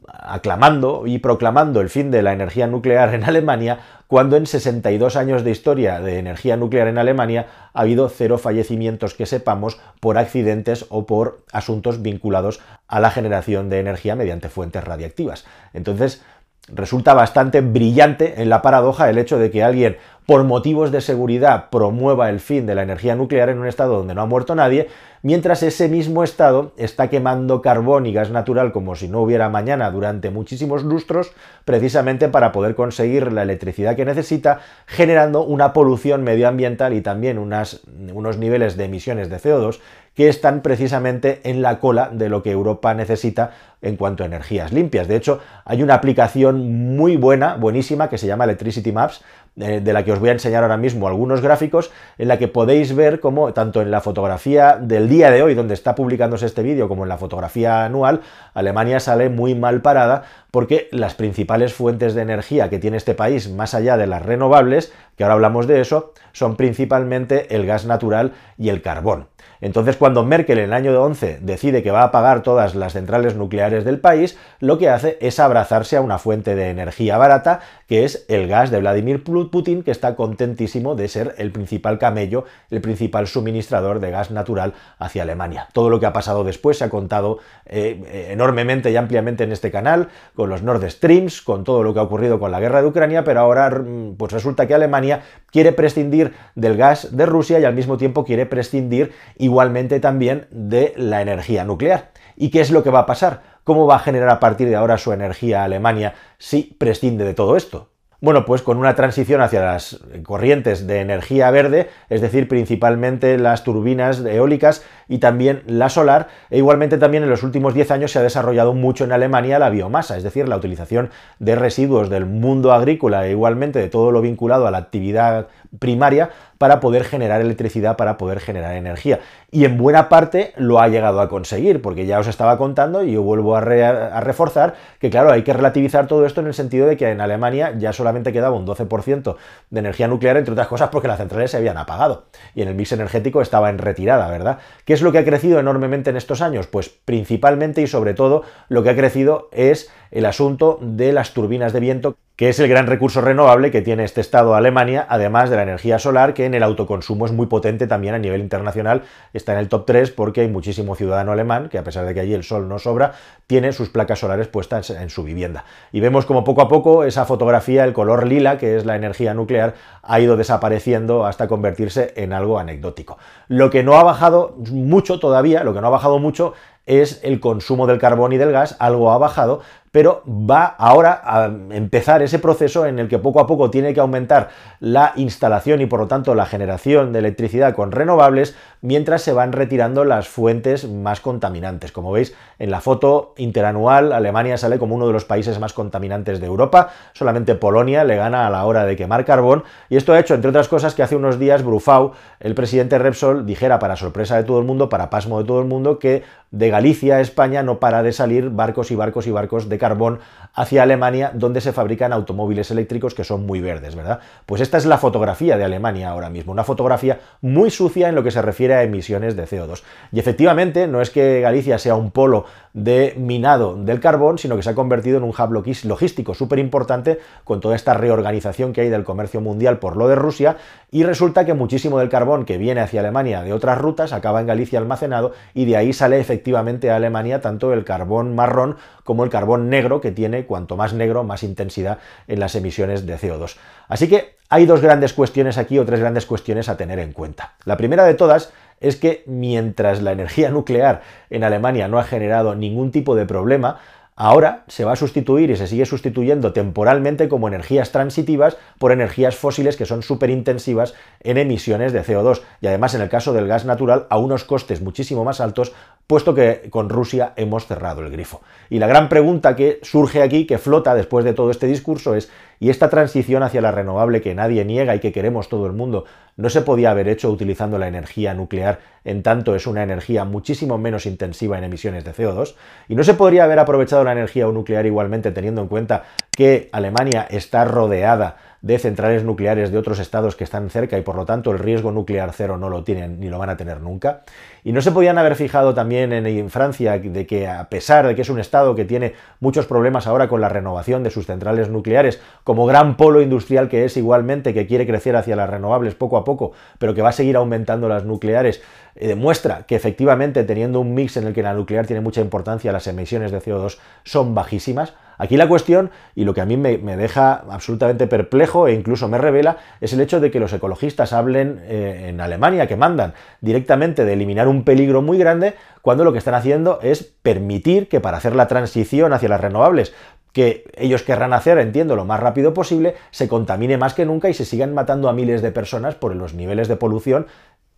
aclamando 0.07 1.09
y 1.09 1.19
proclamando 1.19 1.81
el 1.81 1.91
fin 1.91 2.13
de 2.13 2.23
la 2.23 2.33
energía 2.33 2.69
nuclear 2.69 3.13
en 3.13 3.25
Alemania, 3.25 3.81
cuando 4.07 4.37
en 4.37 4.47
62 4.47 5.17
años 5.17 5.43
de 5.43 5.51
historia 5.51 5.99
de 5.99 6.21
energía 6.21 6.57
nuclear 6.57 6.87
en 6.87 6.99
Alemania 6.99 7.47
ha 7.73 7.81
habido 7.81 8.09
cero 8.11 8.39
fallecimientos 8.39 9.15
que 9.15 9.27
sepamos 9.27 9.81
por 9.99 10.19
accidentes 10.19 10.87
o 10.89 11.05
por 11.05 11.41
asuntos 11.51 12.01
vinculados 12.01 12.61
a 12.87 13.01
la 13.01 13.11
generación 13.11 13.71
de 13.71 13.81
energía 13.81 14.15
mediante 14.15 14.49
fuentes 14.49 14.85
radiactivas. 14.85 15.45
Entonces, 15.73 16.23
resulta 16.69 17.13
bastante 17.13 17.61
brillante 17.61 18.41
en 18.41 18.49
la 18.49 18.63
paradoja 18.63 19.11
el 19.11 19.19
hecho 19.19 19.39
de 19.39 19.51
que 19.51 19.63
alguien 19.63 19.99
por 20.27 20.45
motivos 20.45 20.91
de 20.91 21.03
seguridad 21.03 21.69
promueva 21.69 22.31
el 22.31 22.41
fin 22.41 22.65
de 22.65 22.75
la 22.75 22.83
energía 22.83 23.15
nuclear 23.15 23.51
en 23.51 23.59
un 23.59 23.67
estado 23.67 23.97
donde 23.99 24.15
no 24.15 24.23
ha 24.23 24.27
muerto 24.27 24.55
nadie, 24.55 24.89
mientras 25.21 25.63
ese 25.63 25.89
mismo 25.89 26.25
estado 26.25 26.73
está 26.79 27.11
quemando 27.11 27.61
carbón 27.61 28.07
y 28.07 28.15
gas 28.15 28.31
natural 28.31 28.73
como 28.73 28.95
si 28.95 29.07
no 29.07 29.21
hubiera 29.21 29.51
mañana 29.51 29.91
durante 29.91 30.31
muchísimos 30.31 30.83
lustros, 30.83 31.33
precisamente 31.67 32.31
para 32.31 32.53
poder 32.53 32.75
conseguir 32.75 33.33
la 33.33 33.43
electricidad 33.43 33.97
que 33.97 34.07
necesita, 34.07 34.61
generando 34.87 35.45
una 35.45 35.75
polución 35.75 36.25
medioambiental 36.25 36.95
y 36.95 37.03
también 37.03 37.37
unos 37.37 38.39
niveles 38.39 38.79
de 38.79 38.85
emisiones 38.85 39.29
de 39.29 39.37
CO2 39.37 39.81
que 40.15 40.29
están 40.29 40.63
precisamente 40.63 41.41
en 41.45 41.61
la 41.61 41.81
cola 41.81 42.09
de 42.13 42.29
lo 42.29 42.43
que 42.43 42.53
Europa 42.53 42.95
necesita 42.95 43.51
en 43.83 43.97
cuanto 43.97 44.23
a 44.23 44.27
energías 44.27 44.73
limpias. 44.73 45.09
De 45.09 45.17
hecho, 45.17 45.41
hay 45.65 45.83
una 45.83 45.95
aplicación 45.95 46.97
muy 46.97 47.17
buena, 47.17 47.57
buenísima, 47.57 48.09
que 48.09 48.17
se 48.17 48.27
llama 48.27 48.45
Electricity 48.45 48.93
Maps, 48.93 49.23
eh, 49.57 49.81
de 49.81 49.93
la 49.93 50.05
que 50.05 50.13
os 50.13 50.19
voy 50.19 50.31
a 50.31 50.33
enseñar 50.33 50.63
ahora 50.63 50.77
mismo 50.77 51.07
algunos 51.07 51.41
gráficos, 51.41 51.93
en 52.17 52.29
la 52.29 52.39
que 52.39 52.49
podéis 52.49 52.95
ver 52.95 53.21
cómo, 53.21 53.53
tanto 53.53 53.83
en 53.83 53.91
la 53.91 54.01
fotografía 54.01 54.79
del 54.81 55.09
día 55.09 55.31
de 55.31 55.43
hoy, 55.43 55.55
donde 55.55 55.75
está 55.75 55.95
publicándose 55.95 56.47
este 56.47 56.63
vídeo, 56.63 56.89
como 56.89 57.03
en 57.03 57.09
la 57.09 57.19
fotografía 57.19 57.85
anual, 57.85 58.23
Alemania 58.55 59.01
sale 59.01 59.29
muy 59.29 59.55
mal 59.55 59.83
parada 59.83 60.23
porque 60.51 60.89
las 60.91 61.15
principales 61.15 61.75
fuentes 61.75 62.15
de 62.15 62.23
energía 62.23 62.71
que 62.71 62.79
tiene 62.79 62.97
este 62.97 63.15
país, 63.15 63.51
más 63.51 63.75
allá 63.75 63.97
de 63.97 64.07
las 64.07 64.23
renovables, 64.23 64.93
que 65.17 65.25
ahora 65.25 65.35
hablamos 65.35 65.67
de 65.67 65.81
eso, 65.81 66.15
son 66.33 66.57
principalmente 66.57 67.55
el 67.55 67.67
gas 67.67 67.85
natural 67.85 68.33
y 68.57 68.71
el 68.71 68.81
carbón. 68.81 69.27
Entonces, 69.65 69.97
cuando 69.97 70.27
Merkel 70.27 70.59
en 70.59 70.65
el 70.65 70.73
año 70.75 71.03
11 71.03 71.39
decide 71.41 71.83
que 71.83 71.91
va 71.91 72.03
a 72.03 72.09
apagar 72.09 72.43
todas 72.43 72.75
las 72.75 72.93
centrales 72.93 73.35
nucleares 73.35 73.83
del 73.83 73.99
país, 73.99 74.37
lo 74.61 74.77
que 74.77 74.91
hace 74.91 75.17
es 75.23 75.41
abrazarse 75.41 75.97
a 75.97 76.03
una 76.03 76.19
fuente 76.19 76.55
de 76.55 76.69
energía 76.69 77.17
barata, 77.17 77.61
que 77.89 78.05
es 78.05 78.27
el 78.29 78.47
gas 78.47 78.71
de 78.71 78.81
Vladimir 78.81 79.25
Putin, 79.25 79.83
que 79.83 79.91
está 79.91 80.17
contentísimo 80.17 80.97
de 80.97 81.09
ser 81.09 81.35
el 81.39 81.51
principal 81.51 81.99
camello, 81.99 82.45
el 82.69 82.83
principal 82.83 83.27
suministrador 83.27 84.01
de 84.01 84.11
gas 84.11 84.31
natural 84.31 84.75
hacia 84.99 85.23
Alemania. 85.23 85.69
Todo 85.73 85.89
lo 85.89 85.99
que 85.99 86.05
ha 86.05 86.13
pasado 86.13 86.45
después 86.45 86.77
se 86.77 86.85
ha 86.85 86.91
contado 86.91 87.39
eh, 87.65 88.29
enormemente 88.33 88.91
y 88.91 88.97
ampliamente 88.97 89.45
en 89.45 89.53
este 89.53 89.71
canal, 89.71 90.09
con 90.35 90.51
los 90.51 90.63
Nord 90.63 90.87
Streams, 90.91 91.41
con 91.41 91.65
todo 91.65 91.83
lo 91.83 91.95
que 91.95 92.01
ha 92.01 92.03
ocurrido 92.03 92.39
con 92.39 92.51
la 92.51 92.61
guerra 92.61 92.83
de 92.83 92.89
Ucrania, 92.89 93.25
pero 93.25 93.41
ahora 93.41 93.83
pues 94.19 94.31
resulta 94.31 94.67
que 94.67 94.75
Alemania 94.75 95.23
quiere 95.51 95.73
prescindir 95.73 96.35
del 96.55 96.77
gas 96.77 97.17
de 97.17 97.25
Rusia 97.25 97.59
y 97.61 97.65
al 97.65 97.75
mismo 97.75 97.97
tiempo 97.97 98.27
quiere 98.27 98.45
prescindir 98.45 99.13
igualmente 99.55 100.01
también 100.01 100.49
de 100.51 100.95
la 100.97 101.23
energía 101.23 101.65
nuclear. 101.65 102.11
¿Y 102.35 102.51
qué 102.51 102.61
es 102.61 102.73
lo 102.73 102.83
que 102.83 102.91
va 102.91 102.99
a 103.01 103.07
pasar? 103.07 103.43
¿Cómo 103.63 103.87
va 103.87 103.95
a 103.95 104.01
generar 104.01 104.29
a 104.29 104.41
partir 104.41 104.69
de 104.69 104.75
ahora 104.75 104.99
su 104.99 105.13
energía 105.13 105.63
Alemania 105.63 106.15
si 106.39 106.75
prescinde 106.77 107.25
de 107.25 107.35
todo 107.35 107.57
esto? 107.57 107.91
Bueno, 108.21 108.47
pues 108.47 108.63
con 108.63 108.79
una 108.79 108.97
transición 108.97 109.43
hacia 109.43 109.63
las 109.63 110.01
corrientes 110.25 110.87
de 110.87 111.01
energía 111.01 111.51
verde, 111.51 111.91
es 112.09 112.21
decir, 112.21 112.49
principalmente 112.49 113.39
las 113.39 113.65
turbinas 113.65 114.25
eólicas 114.25 114.83
y 115.09 115.19
también 115.19 115.63
la 115.67 115.89
solar, 115.89 116.29
e 116.49 116.57
igualmente 116.57 116.97
también 116.97 117.23
en 117.23 117.29
los 117.29 117.43
últimos 117.43 117.75
10 117.75 117.91
años 117.91 118.13
se 118.13 118.19
ha 118.19 118.23
desarrollado 118.23 118.73
mucho 118.73 119.05
en 119.05 119.13
Alemania 119.13 119.59
la 119.59 119.69
biomasa, 119.69 120.17
es 120.17 120.23
decir, 120.23 120.49
la 120.49 120.57
utilización 120.57 121.11
de 121.39 121.55
residuos 121.55 122.09
del 122.09 122.25
mundo 122.25 122.73
agrícola 122.73 123.27
e 123.27 123.33
igualmente 123.33 123.79
de 123.79 123.89
todo 123.89 124.11
lo 124.11 124.23
vinculado 124.23 124.67
a 124.67 124.71
la 124.71 124.79
actividad 124.79 125.49
primaria 125.79 126.31
para 126.59 126.81
poder 126.81 127.05
generar 127.05 127.41
electricidad, 127.41 127.97
para 127.97 128.17
poder 128.17 128.41
generar 128.41 128.77
energía. 128.77 129.21
Y 129.51 129.65
en 129.65 129.79
buena 129.79 130.09
parte 130.09 130.53
lo 130.57 130.81
ha 130.81 130.89
llegado 130.89 131.21
a 131.21 131.29
conseguir, 131.29 131.81
porque 131.83 132.07
ya 132.07 132.19
os 132.19 132.27
estaba 132.27 132.59
contando 132.59 133.05
y 133.05 133.13
yo 133.13 133.23
vuelvo 133.23 133.57
a, 133.57 133.61
reforzar 133.61 134.75
que, 134.99 135.11
claro, 135.11 135.31
hay 135.31 135.43
que 135.43 135.53
relativizar 135.53 136.07
todo 136.07 136.27
esto 136.27 136.41
en 136.41 136.49
el 136.49 136.55
sentido 136.55 136.87
de 136.87 136.97
que 136.97 137.11
en 137.11 137.21
Alemania 137.21 137.75
ya 137.77 137.93
solamente 137.93 138.33
quedaba 138.33 138.57
un 138.57 138.67
12% 138.67 139.37
de 139.71 139.81
energía 139.81 140.09
nuclear, 140.09 140.37
entre 140.37 140.53
otras 140.53 140.69
cosas 140.69 140.89
porque 140.91 141.09
las 141.09 141.19
centrales 141.19 141.51
se 141.51 141.57
habían 141.57 141.77
apagado 141.77 142.25
y 142.55 142.63
en 142.63 142.69
el 142.69 142.75
mix 142.75 142.93
energético 142.93 143.41
estaba 143.43 143.71
en 143.71 143.79
retirada, 143.79 144.29
¿verdad? 144.29 144.59
¿Qué 144.85 144.93
es 144.93 145.03
lo 145.03 145.13
que 145.13 145.19
ha 145.19 145.25
crecido 145.25 145.59
enormemente 145.59 146.11
en 146.11 146.17
estos 146.17 146.41
años? 146.41 146.67
Pues 146.67 146.89
principalmente 146.89 147.83
y 147.83 147.87
sobre 147.87 148.15
todo 148.15 148.43
lo 148.69 148.83
que 148.83 148.91
ha 148.91 148.97
crecido 148.97 149.49
es 149.53 149.91
el 150.11 150.27
asunto 150.27 150.79
de 150.81 151.13
las 151.13 151.35
turbinas 151.35 151.73
de 151.73 151.81
viento 151.81 152.17
que 152.37 152.49
es 152.49 152.59
el 152.59 152.69
gran 152.69 152.89
recurso 152.89 153.21
renovable 153.21 153.71
que 153.71 153.81
tiene 153.81 154.03
este 154.03 154.21
estado 154.21 154.57
Alemania, 154.57 155.07
además 155.09 155.51
de 155.51 155.57
la 155.57 155.63
energía 155.63 156.01
solar, 156.01 156.35
que 156.35 156.47
en 156.47 156.55
el 156.55 156.65
autoconsumo 156.65 157.27
es 157.27 157.33
muy 157.33 157.47
potente 157.47 157.87
también 157.87 158.15
a 158.15 158.19
nivel 158.19 158.41
internacional, 158.41 159.03
está 159.33 159.53
en 159.53 159.61
el 159.61 159.69
top 159.69 159.87
3 159.87 160.11
porque 160.11 160.41
hay 160.41 160.49
muchísimo 160.49 160.97
ciudadano 160.97 161.31
alemán 161.31 161.69
que 161.69 161.79
a 161.79 161.85
pesar 161.85 162.05
de 162.05 162.13
que 162.13 162.21
allí 162.21 162.35
el 162.35 162.43
sol 162.43 162.69
no 162.69 162.81
sobra, 162.81 163.13
tiene 163.47 163.73
sus 163.73 163.89
placas 163.89 164.19
solares 164.19 164.49
puestas 164.49 164.91
en 164.91 165.11
su 165.11 165.23
vivienda. 165.23 165.65
Y 165.93 166.01
vemos 166.01 166.27
como 166.27 166.43
poco 166.43 166.63
a 166.63 166.69
poco 166.69 167.05
esa 167.05 167.25
fotografía, 167.25 167.85
el 167.85 167.93
color 167.93 168.27
lila, 168.27 168.59
que 168.59 168.77
es 168.77 168.85
la 168.85 168.97
energía 168.97 169.33
nuclear, 169.33 169.75
ha 170.03 170.19
ido 170.19 170.37
desapareciendo 170.37 171.27
hasta 171.27 171.47
convertirse 171.47 172.15
en 172.17 172.33
algo 172.33 172.59
anecdótico. 172.59 173.17
Lo 173.47 173.71
que 173.71 173.85
no 173.85 173.95
ha 173.95 174.03
bajado 174.03 174.57
mucho 174.73 175.21
todavía, 175.21 175.63
lo 175.63 175.73
que 175.73 175.81
no 175.81 175.87
ha 175.87 175.91
bajado 175.91 176.19
mucho 176.19 176.55
es 176.87 177.21
el 177.23 177.41
consumo 177.41 177.87
del 177.87 177.99
carbón 177.99 178.33
y 178.33 178.39
del 178.39 178.53
gas, 178.53 178.77
algo 178.79 179.11
ha 179.11 179.19
bajado, 179.19 179.61
pero 179.95 180.25
va 180.27 180.65
ahora 180.65 181.21
a 181.25 181.45
empezar 181.45 182.21
ese 182.21 182.41
proceso 182.41 182.85
en 182.85 182.99
el 182.99 183.07
que 183.07 183.21
poco 183.21 183.39
a 183.39 183.47
poco 183.47 183.71
tiene 183.71 183.95
que 183.95 184.01
aumentar 184.01 184.49
la 184.81 185.13
instalación 185.15 185.81
y 185.83 185.87
por 185.87 186.01
lo 186.01 186.09
tanto 186.09 186.35
la 186.35 186.47
generación 186.47 187.13
de 187.13 187.21
electricidad 187.21 187.77
con 187.77 187.93
renovables 187.93 188.57
mientras 188.81 189.23
se 189.23 189.33
van 189.33 189.53
retirando 189.53 190.05
las 190.05 190.27
fuentes 190.27 190.89
más 190.89 191.21
contaminantes. 191.21 191.93
Como 191.93 192.11
veis 192.11 192.35
en 192.59 192.73
la 192.73 192.81
foto 192.81 193.35
interanual, 193.37 194.13
Alemania 194.13 194.57
sale 194.57 194.81
como 194.81 194.97
uno 194.97 195.07
de 195.07 195.13
los 195.13 195.25
países 195.25 195.61
más 195.61 195.73
contaminantes 195.73 196.41
de 196.41 196.47
Europa, 196.47 196.91
solamente 197.13 197.55
Polonia 197.55 198.03
le 198.03 198.17
gana 198.17 198.49
a 198.49 198.51
la 198.51 198.65
hora 198.65 198.85
de 198.87 198.97
quemar 198.97 199.25
carbón 199.25 199.63
y 199.89 199.97
esto 199.97 200.13
ha 200.13 200.19
hecho, 200.19 200.35
entre 200.35 200.51
otras 200.51 200.67
cosas, 200.67 200.97
que 200.97 201.05
hace 201.05 201.15
unos 201.15 201.39
días 201.39 201.63
Brufau, 201.63 202.15
el 202.41 202.57
presidente 202.57 202.99
Repsol, 202.99 203.47
dijera 203.47 203.79
para 203.79 203.95
sorpresa 203.95 204.37
de 204.37 204.43
todo 204.43 204.59
el 204.59 204.65
mundo, 204.65 204.89
para 204.89 205.09
pasmo 205.09 205.39
de 205.39 205.47
todo 205.47 205.61
el 205.61 205.67
mundo, 205.67 206.01
que 206.01 206.25
de 206.51 206.71
Galicia 206.75 207.21
España 207.21 207.63
no 207.63 207.79
para 207.79 208.03
de 208.03 208.11
salir 208.11 208.51
barcos 208.51 208.91
y 208.91 208.97
barcos 208.97 209.29
y 209.29 209.31
barcos 209.31 209.69
de 209.69 209.79
carbón 209.79 210.19
hacia 210.55 210.83
Alemania, 210.83 211.31
donde 211.33 211.61
se 211.61 211.73
fabrican 211.73 212.13
automóviles 212.13 212.69
eléctricos 212.73 213.15
que 213.15 213.23
son 213.23 213.47
muy 213.47 213.61
verdes, 213.61 213.95
¿verdad? 213.95 214.19
Pues 214.45 214.61
esta 214.61 214.77
es 214.77 214.85
la 214.85 214.99
fotografía 214.99 215.57
de 215.57 215.63
Alemania 215.63 216.11
ahora 216.11 216.31
mismo, 216.31 216.51
una 216.51 216.65
fotografía 216.65 217.21
muy 217.43 217.71
sucia 217.71 218.09
en 218.09 218.17
lo 218.17 218.25
que 218.25 218.33
se 218.33 218.43
refiere 218.43 218.75
a 218.75 218.83
emisiones 218.83 219.37
de 219.37 219.45
CO2. 219.45 219.85
Y 220.11 220.19
efectivamente, 220.19 220.89
no 220.89 221.01
es 221.01 221.11
que 221.11 221.41
Galicia 221.41 221.79
sea 221.79 221.95
un 221.95 222.11
polo 222.11 222.45
de 222.73 223.15
minado 223.17 223.77
del 223.77 224.01
carbón, 224.01 224.39
sino 224.39 224.57
que 224.57 224.65
se 224.65 224.71
ha 224.71 224.75
convertido 224.75 225.19
en 225.19 225.23
un 225.23 225.31
hub 225.31 225.53
logístico 225.85 226.35
súper 226.35 226.59
importante 226.59 227.21
con 227.45 227.61
toda 227.61 227.77
esta 227.77 227.95
reorganización 227.95 228.73
que 228.73 228.81
hay 228.81 228.89
del 228.89 229.05
comercio 229.05 229.41
mundial 229.41 229.79
por 229.79 229.97
lo 229.97 230.09
de 230.09 230.17
Rusia, 230.17 230.57
y 230.91 231.05
resulta 231.05 231.45
que 231.45 231.55
muchísimo 231.55 232.01
del 232.01 232.09
carbón 232.09 232.45
que 232.45 232.59
viene 232.59 232.81
hacia 232.81 232.99
Alemania 232.99 233.43
de 233.43 233.53
otras 233.53 233.79
rutas 233.79 234.13
acaba 234.13 234.41
en 234.41 234.49
Galicia 234.49 234.81
almacenado, 234.81 235.33
y 235.55 235.67
de 235.67 235.77
ahí 235.77 235.93
sale 235.93 236.19
efectivamente 236.19 236.64
a 236.91 236.97
Alemania 236.97 237.41
tanto 237.41 237.73
el 237.73 237.85
carbón 237.85 238.35
marrón 238.35 238.77
como 239.05 239.25
el 239.25 239.31
carbón 239.31 239.69
negro, 239.71 240.01
que 240.01 240.11
tiene 240.11 240.47
cuanto 240.47 240.77
más 240.77 240.93
negro, 240.93 241.25
más 241.25 241.43
intensidad 241.43 241.99
en 242.27 242.41
las 242.41 242.55
emisiones 242.55 243.07
de 243.07 243.17
CO2. 243.17 243.57
Así 243.89 244.09
que 244.09 244.37
hay 244.49 244.67
dos 244.67 244.81
grandes 244.81 245.13
cuestiones 245.13 245.59
aquí 245.59 245.79
o 245.79 245.85
tres 245.85 246.01
grandes 246.01 246.27
cuestiones 246.27 246.69
a 246.69 246.77
tener 246.77 246.99
en 246.99 247.13
cuenta. 247.13 247.55
La 247.65 247.77
primera 247.77 248.05
de 248.05 248.15
todas 248.15 248.53
es 248.81 248.97
que 248.97 249.23
mientras 249.27 250.03
la 250.03 250.13
energía 250.13 250.51
nuclear 250.51 251.03
en 251.31 251.45
Alemania 251.45 251.89
no 251.89 251.99
ha 251.99 252.05
generado 252.05 252.55
ningún 252.55 252.91
tipo 252.91 253.15
de 253.15 253.27
problema, 253.27 253.79
Ahora 254.17 254.63
se 254.69 254.85
va 254.85 254.93
a 254.93 254.97
sustituir 254.97 255.51
y 255.51 255.57
se 255.57 255.67
sigue 255.67 255.87
sustituyendo 255.87 256.53
temporalmente 256.53 257.29
como 257.29 257.49
energías 257.49 257.91
transitivas 257.91 258.57
por 258.79 258.93
energías 258.93 259.35
fósiles 259.35 259.77
que 259.77 259.87
son 259.87 260.05
súper 260.05 260.31
intensivas 260.31 260.95
en 261.21 261.37
emisiones 261.37 261.93
de 261.93 262.05
CO2 262.05 262.43
y 262.61 262.69
además 262.69 262.95
en 262.95 263.01
el 263.01 263.09
caso 263.09 263.33
del 263.33 263.49
gas 263.49 263.65
natural 263.65 264.07
a 264.11 264.19
unos 264.19 264.45
costes 264.45 264.81
muchísimo 264.81 265.25
más 265.25 265.41
altos 265.41 265.73
puesto 266.07 266.33
que 266.33 266.69
con 266.71 266.91
Rusia 266.91 267.33
hemos 267.35 267.67
cerrado 267.67 268.03
el 268.03 268.11
grifo. 268.11 268.41
Y 268.71 268.79
la 268.79 268.87
gran 268.87 269.09
pregunta 269.09 269.57
que 269.57 269.81
surge 269.83 270.23
aquí, 270.23 270.47
que 270.47 270.59
flota 270.59 270.95
después 270.95 271.25
de 271.25 271.33
todo 271.33 271.51
este 271.51 271.67
discurso 271.67 272.15
es 272.15 272.31
¿y 272.61 272.71
esta 272.71 272.91
transición 272.91 273.43
hacia 273.43 273.61
la 273.61 273.71
renovable 273.71 274.21
que 274.21 274.35
nadie 274.35 274.65
niega 274.65 274.95
y 274.95 275.01
que 275.01 275.13
queremos 275.13 275.49
todo 275.49 275.67
el 275.67 275.73
mundo 275.73 276.05
no 276.37 276.51
se 276.51 276.63
podía 276.63 276.91
haber 276.91 277.09
hecho 277.09 277.31
utilizando 277.31 277.79
la 277.79 277.87
energía 277.87 278.35
nuclear, 278.35 278.81
en 279.05 279.23
tanto 279.23 279.55
es 279.55 279.67
una 279.67 279.83
energía 279.83 280.25
muchísimo 280.25 280.79
menos 280.79 281.07
intensiva 281.07 281.59
en 281.59 281.65
emisiones 281.65 282.05
de 282.05 282.13
CO2, 282.13 282.55
y 282.89 282.97
no 282.97 283.05
se 283.05 283.15
podría 283.15 283.45
haber 283.45 283.59
aprovechado 283.59 284.03
la 284.05 284.13
energía 284.13 284.47
nuclear 284.47 284.87
igualmente 284.87 285.31
teniendo 285.31 285.63
en 285.63 285.69
cuenta 285.69 286.05
que 286.31 286.69
Alemania 286.73 287.27
está 287.31 287.65
rodeada 287.65 288.37
de 288.65 288.79
centrales 288.79 289.25
nucleares 289.25 289.71
de 289.71 289.77
otros 289.77 289.99
estados 289.99 290.37
que 290.37 290.45
están 290.45 290.71
cerca 290.71 290.97
y 290.97 291.03
por 291.03 291.17
lo 291.17 291.27
tanto 291.27 291.51
el 291.51 291.59
riesgo 291.59 291.93
nuclear 291.93 292.33
cero 292.33 292.57
no 292.57 292.71
lo 292.71 292.83
tienen 292.83 293.21
ni 293.21 293.29
lo 293.29 293.39
van 293.39 293.51
a 293.51 293.59
tener 293.59 293.83
nunca. 293.83 294.23
Y 294.65 294.73
no 294.73 294.81
se 294.81 294.91
podían 294.91 295.19
haber 295.19 295.37
fijado 295.37 295.75
también 295.75 296.15
en, 296.15 296.49
Francia 296.49 296.99
de 296.99 297.27
que 297.27 297.47
a 297.47 297.69
pesar 297.69 298.07
de 298.07 298.15
que 298.15 298.23
es 298.23 298.31
un 298.31 298.41
estado 298.41 298.75
que 298.75 298.87
tiene 298.87 299.13
muchos 299.39 299.67
problemas 299.67 300.07
ahora 300.07 300.29
con 300.29 300.41
la 300.41 300.49
renovación 300.49 301.03
de 301.03 301.11
sus 301.11 301.27
centrales 301.27 301.69
nucleares, 301.69 302.23
como 302.43 302.65
gran 302.65 302.97
polo 302.97 303.21
industrial 303.21 303.69
que 303.69 303.85
es 303.85 303.99
igualmente, 303.99 304.55
que 304.55 304.67
quiere 304.67 304.87
crecer 304.87 305.15
hacia 305.15 305.37
las 305.37 305.51
renovables 305.51 305.95
poco 305.95 306.17
a 306.17 306.25
poco, 306.25 306.53
pero 306.79 306.95
que 306.95 307.03
va 307.03 307.11
a 307.11 307.13
seguir 307.13 307.37
aumentando 307.37 307.87
las 307.91 308.07
nucleares, 308.07 308.63
eh, 308.97 309.09
demuestra 309.09 309.67
que 309.67 309.77
efectivamente 309.77 310.43
teniendo 310.45 310.81
un 310.81 310.95
mix 310.95 311.19
en 311.19 311.27
el 311.27 311.35
que 311.35 311.43
la 311.43 311.53
nuclear 311.53 311.87
tiene 311.87 312.01
mucha 312.01 312.23
importancia, 312.23 312.73
las 312.73 312.87
emisiones 312.87 313.31
de 313.31 313.43
CO2 313.43 313.77
son 314.05 314.35
bajísimas, 314.35 314.95
Aquí 315.19 315.37
la 315.37 315.49
cuestión, 315.49 315.91
y 316.15 316.25
lo 316.25 316.35
que 316.35 316.41
a 316.41 316.45
mí 316.45 316.57
me, 316.57 316.79
deja 316.97 317.35
absolutamente 317.51 318.07
perplejo 318.07 318.54
e 318.69 318.73
incluso 318.73 319.09
me 319.09 319.19
revela, 319.19 319.59
es 319.81 319.93
el 319.93 320.01
hecho 320.01 320.21
de 320.21 320.31
que 320.31 320.41
los 320.41 320.53
ecologistas 320.53 321.13
hablen 321.13 321.61
eh, 321.65 322.07
en 322.09 322.21
Alemania, 322.21 322.67
que 322.67 322.77
mandan 322.77 323.15
directamente 323.41 324.05
de 324.05 324.13
eliminar 324.13 324.49
un 324.49 324.65
peligro 324.65 325.03
muy 325.03 325.19
grande, 325.19 325.55
cuando 325.83 326.05
lo 326.05 326.13
que 326.13 326.19
están 326.19 326.35
haciendo 326.35 326.79
es 326.83 327.03
permitir 327.03 327.89
que 327.89 328.01
para 328.01 328.19
hacer 328.19 328.37
la 328.37 328.47
transición 328.49 329.13
hacia 329.13 329.29
las 329.29 329.41
renovables, 329.41 329.93
que 330.33 330.65
ellos 330.77 331.03
querrán 331.03 331.33
hacer, 331.33 331.59
entiendo, 331.59 331.97
lo 331.97 332.05
más 332.05 332.21
rápido 332.21 332.55
posible, 332.55 332.95
se 333.11 333.29
contamine 333.29 333.77
más 333.77 333.95
que 333.95 334.05
nunca 334.05 334.29
y 334.29 334.35
se 334.35 334.45
sigan 334.45 334.75
matando 334.75 335.09
a 335.09 335.13
miles 335.13 335.43
de 335.43 335.53
personas 335.53 335.95
por 335.95 336.15
los 336.15 336.35
niveles 336.35 336.69
de 336.69 336.77
polución 336.77 337.27